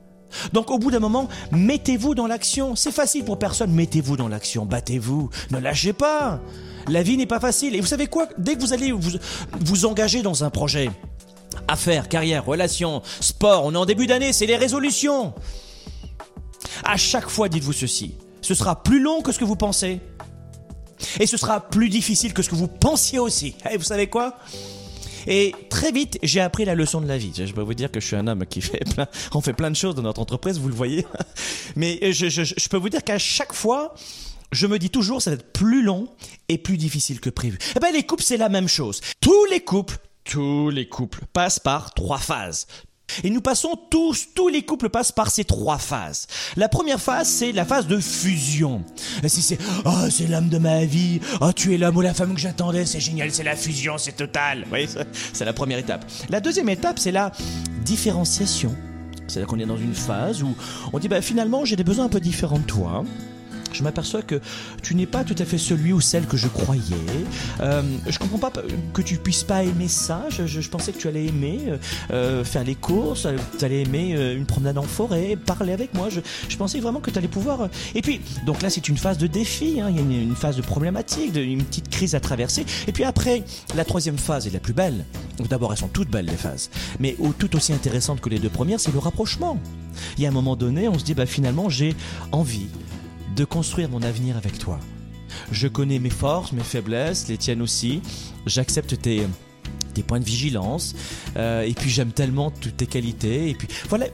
[0.53, 2.75] Donc au bout d'un moment, mettez-vous dans l'action.
[2.75, 6.39] C'est facile pour personne, mettez-vous dans l'action, battez-vous, ne lâchez pas.
[6.87, 7.75] La vie n'est pas facile.
[7.75, 8.27] Et vous savez quoi?
[8.37, 9.17] Dès que vous allez vous,
[9.59, 10.89] vous engager dans un projet,
[11.67, 15.33] affaires, carrière, relations, sport, on est en début d'année, c'est les résolutions.
[16.83, 18.15] À chaque fois, dites-vous ceci.
[18.41, 19.99] Ce sera plus long que ce que vous pensez.
[21.19, 23.55] Et ce sera plus difficile que ce que vous pensiez aussi.
[23.69, 24.37] Et vous savez quoi?
[25.27, 27.31] Et très vite, j'ai appris la leçon de la vie.
[27.35, 29.69] Je peux vous dire que je suis un homme qui fait plein, on fait plein
[29.69, 31.05] de choses dans notre entreprise, vous le voyez.
[31.75, 33.93] Mais je, je, je peux vous dire qu'à chaque fois,
[34.51, 36.07] je me dis toujours, ça va être plus long
[36.49, 37.57] et plus difficile que prévu.
[37.75, 39.01] Eh ben, les couples, c'est la même chose.
[39.21, 42.67] Tous les couples, tous les couples passent par trois phases.
[43.23, 46.27] Et nous passons tous, tous les couples passent par ces trois phases.
[46.55, 48.83] La première phase, c'est la phase de fusion.
[49.25, 52.33] Si c'est, oh, c'est l'âme de ma vie, oh, tu es l'homme ou la femme
[52.33, 54.65] que j'attendais, c'est génial, c'est la fusion, c'est total.
[54.71, 54.87] Oui,
[55.33, 56.05] c'est la première étape.
[56.29, 57.31] La deuxième étape, c'est la
[57.83, 58.75] différenciation.
[59.27, 60.53] C'est-à-dire qu'on est dans une phase où
[60.91, 63.03] on dit, bah, finalement, j'ai des besoins un peu différents de toi
[63.73, 64.39] je m'aperçois que
[64.81, 66.81] tu n'es pas tout à fait celui ou celle que je croyais.
[67.61, 68.51] Euh, je comprends pas
[68.93, 70.25] que tu puisses pas aimer ça.
[70.29, 71.77] Je, pensais que tu allais aimer euh,
[72.11, 76.09] euh, faire les courses, tu allais aimer euh, une promenade en forêt, parler avec moi.
[76.09, 76.21] Je,
[76.57, 77.69] pensais vraiment que tu allais pouvoir.
[77.95, 79.81] Et puis, donc là, c'est une phase de défi.
[79.81, 79.87] Hein.
[79.89, 82.65] Il y a une, phase de problématique, une petite crise à traverser.
[82.87, 83.43] Et puis après,
[83.75, 85.05] la troisième phase est la plus belle.
[85.49, 86.69] D'abord, elles sont toutes belles les phases,
[86.99, 89.59] mais tout aussi intéressante que les deux premières, c'est le rapprochement.
[90.17, 91.95] Il y a un moment donné, on se dit, bah finalement, j'ai
[92.31, 92.67] envie
[93.35, 94.79] de construire mon avenir avec toi.
[95.51, 98.01] Je connais mes forces, mes faiblesses, les tiennes aussi.
[98.45, 99.27] J'accepte tes,
[99.93, 100.95] tes points de vigilance.
[101.37, 103.49] Euh, et puis j'aime tellement toutes tes qualités.
[103.49, 104.07] Et puis voilà.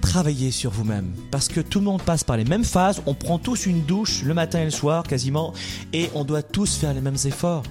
[0.00, 1.12] Travaillez sur vous-même.
[1.30, 3.02] Parce que tout le monde passe par les mêmes phases.
[3.06, 5.52] On prend tous une douche le matin et le soir quasiment.
[5.92, 7.64] Et on doit tous faire les mêmes efforts.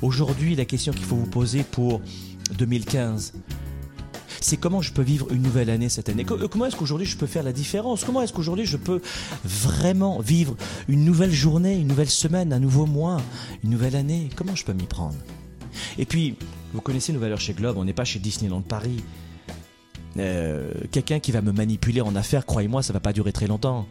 [0.00, 2.00] Aujourd'hui, la question qu'il faut vous poser pour
[2.56, 3.34] 2015,
[4.40, 6.24] c'est comment je peux vivre une nouvelle année cette année?
[6.24, 8.04] Comment est-ce qu'aujourd'hui je peux faire la différence?
[8.04, 9.00] Comment est-ce qu'aujourd'hui je peux
[9.44, 10.56] vraiment vivre
[10.88, 13.20] une nouvelle journée, une nouvelle semaine, un nouveau mois,
[13.64, 14.28] une nouvelle année?
[14.36, 15.16] Comment je peux m'y prendre?
[15.98, 16.36] Et puis,
[16.72, 19.02] vous connaissez nos valeurs chez Globe, on n'est pas chez Disneyland Paris.
[20.18, 23.86] Euh, quelqu'un qui va me manipuler en affaires, croyez-moi, ça va pas durer très longtemps.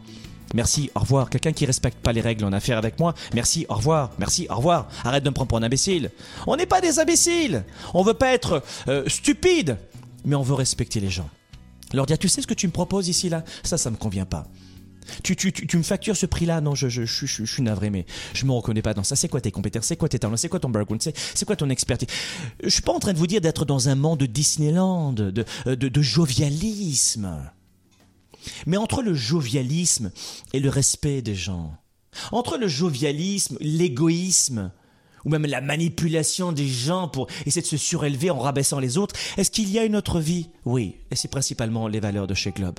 [0.54, 1.28] Merci, au revoir.
[1.28, 4.12] Quelqu'un qui respecte pas les règles en affaires avec moi, merci, au revoir.
[4.18, 4.88] Merci, au revoir.
[5.04, 6.10] Arrête de me prendre pour un imbécile.
[6.46, 7.64] On n'est pas des imbéciles.
[7.94, 9.76] On veut pas être euh, stupide
[10.26, 11.30] mais on veut respecter les gens.
[11.94, 13.44] Leur dire, tu sais ce que tu me proposes ici, là?
[13.62, 14.46] Ça, ça me convient pas.
[15.22, 16.60] Tu, tu, tu, me factures ce prix-là?
[16.60, 19.14] Non, je, je, je, suis navré, mais je me reconnais pas dans ça.
[19.14, 19.86] C'est quoi tes compétences?
[19.86, 20.36] C'est quoi tes talents?
[20.36, 21.00] C'est quoi ton background?
[21.00, 22.08] C'est quoi ton expertise?
[22.60, 25.30] Je suis pas en train de vous dire d'être dans un monde de Disneyland, de,
[25.30, 27.50] de, de jovialisme.
[28.66, 30.10] Mais entre le jovialisme
[30.52, 31.72] et le respect des gens,
[32.32, 34.72] entre le jovialisme, l'égoïsme,
[35.26, 39.16] ou même la manipulation des gens pour essayer de se surélever en rabaissant les autres.
[39.36, 40.48] Est-ce qu'il y a une autre vie?
[40.64, 42.78] Oui, et c'est principalement les valeurs de chez Globe.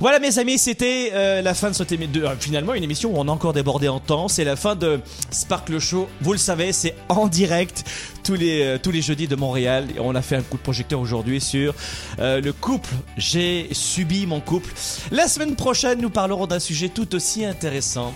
[0.00, 2.24] Voilà mes amis, c'était euh, la fin de cette émission.
[2.24, 4.28] Euh, finalement, une émission où on a encore débordé en temps.
[4.28, 5.00] C'est la fin de
[5.30, 6.08] Sparkle Show.
[6.20, 7.84] Vous le savez, c'est en direct
[8.24, 9.86] tous les, euh, tous les jeudis de Montréal.
[9.96, 11.74] Et on a fait un coup de projecteur aujourd'hui sur
[12.18, 12.90] le couple.
[13.16, 14.72] J'ai subi mon couple.
[15.12, 18.12] La semaine prochaine, nous parlerons d'un sujet tout aussi intéressant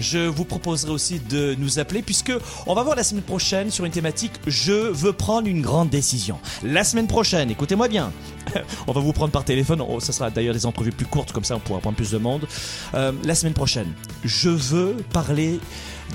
[0.00, 2.32] je vous proposerai aussi de nous appeler puisque
[2.66, 6.38] on va voir la semaine prochaine sur une thématique Je veux prendre une grande décision.
[6.62, 8.12] La semaine prochaine, écoutez-moi bien,
[8.86, 9.82] on va vous prendre par téléphone.
[9.86, 12.18] Oh, ça sera d'ailleurs des entrevues plus courtes, comme ça on pourra prendre plus de
[12.18, 12.46] monde.
[12.94, 13.92] Euh, la semaine prochaine,
[14.24, 15.60] je veux parler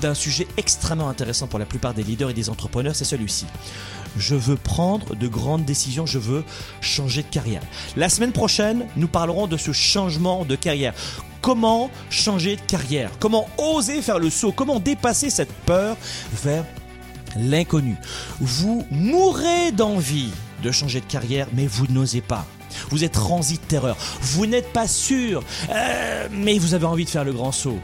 [0.00, 3.46] d'un sujet extrêmement intéressant pour la plupart des leaders et des entrepreneurs, c'est celui-ci.
[4.16, 6.44] Je veux prendre de grandes décisions, je veux
[6.80, 7.62] changer de carrière.
[7.96, 10.94] La semaine prochaine, nous parlerons de ce changement de carrière.
[11.40, 13.10] Comment changer de carrière?
[13.18, 14.52] Comment oser faire le saut?
[14.52, 15.96] Comment dépasser cette peur
[16.42, 16.64] vers
[17.36, 17.96] l'inconnu?
[18.40, 20.30] Vous mourrez d'envie
[20.62, 22.46] de changer de carrière, mais vous n'osez pas.
[22.90, 23.96] Vous êtes transi de terreur.
[24.20, 27.78] Vous n'êtes pas sûr, euh, mais vous avez envie de faire le grand saut.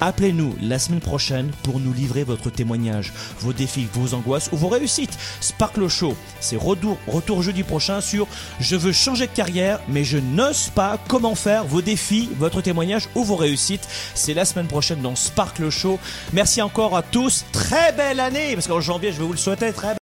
[0.00, 4.68] Appelez-nous la semaine prochaine pour nous livrer votre témoignage, vos défis, vos angoisses ou vos
[4.68, 5.18] réussites.
[5.40, 8.26] Sparkle Show, c'est retour, retour jeudi prochain sur
[8.60, 13.08] Je veux changer de carrière, mais je n'ose pas comment faire vos défis, votre témoignage
[13.14, 13.88] ou vos réussites?
[14.14, 15.98] C'est la semaine prochaine dans Sparkle Show.
[16.32, 17.44] Merci encore à tous.
[17.52, 19.72] Très belle année, parce qu'en janvier, je vais vous le souhaiter.
[19.72, 19.96] Très belle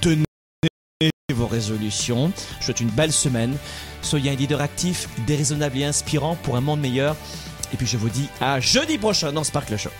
[0.00, 0.24] Tenez
[1.34, 2.32] vos résolutions.
[2.60, 3.56] Je souhaite une belle semaine.
[4.06, 7.16] Soyez un leader actif, déraisonnable et inspirant pour un monde meilleur.
[7.72, 9.90] Et puis je vous dis à jeudi prochain dans Sparkle Show.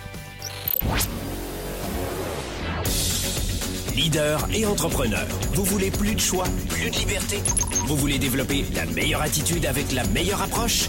[3.93, 7.41] Leader et entrepreneur, vous voulez plus de choix, plus de liberté?
[7.85, 10.87] Vous voulez développer la meilleure attitude avec la meilleure approche?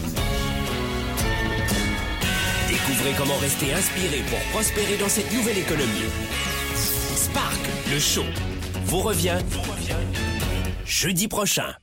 [2.68, 6.04] Découvrez comment rester inspiré pour prospérer dans cette nouvelle économie.
[7.16, 7.58] Spark,
[7.90, 8.24] le show,
[8.84, 9.38] vous revient
[10.86, 11.74] jeudi prochain.